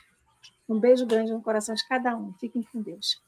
[0.68, 2.34] Um beijo grande no coração de cada um.
[2.40, 3.22] Fiquem com Deus.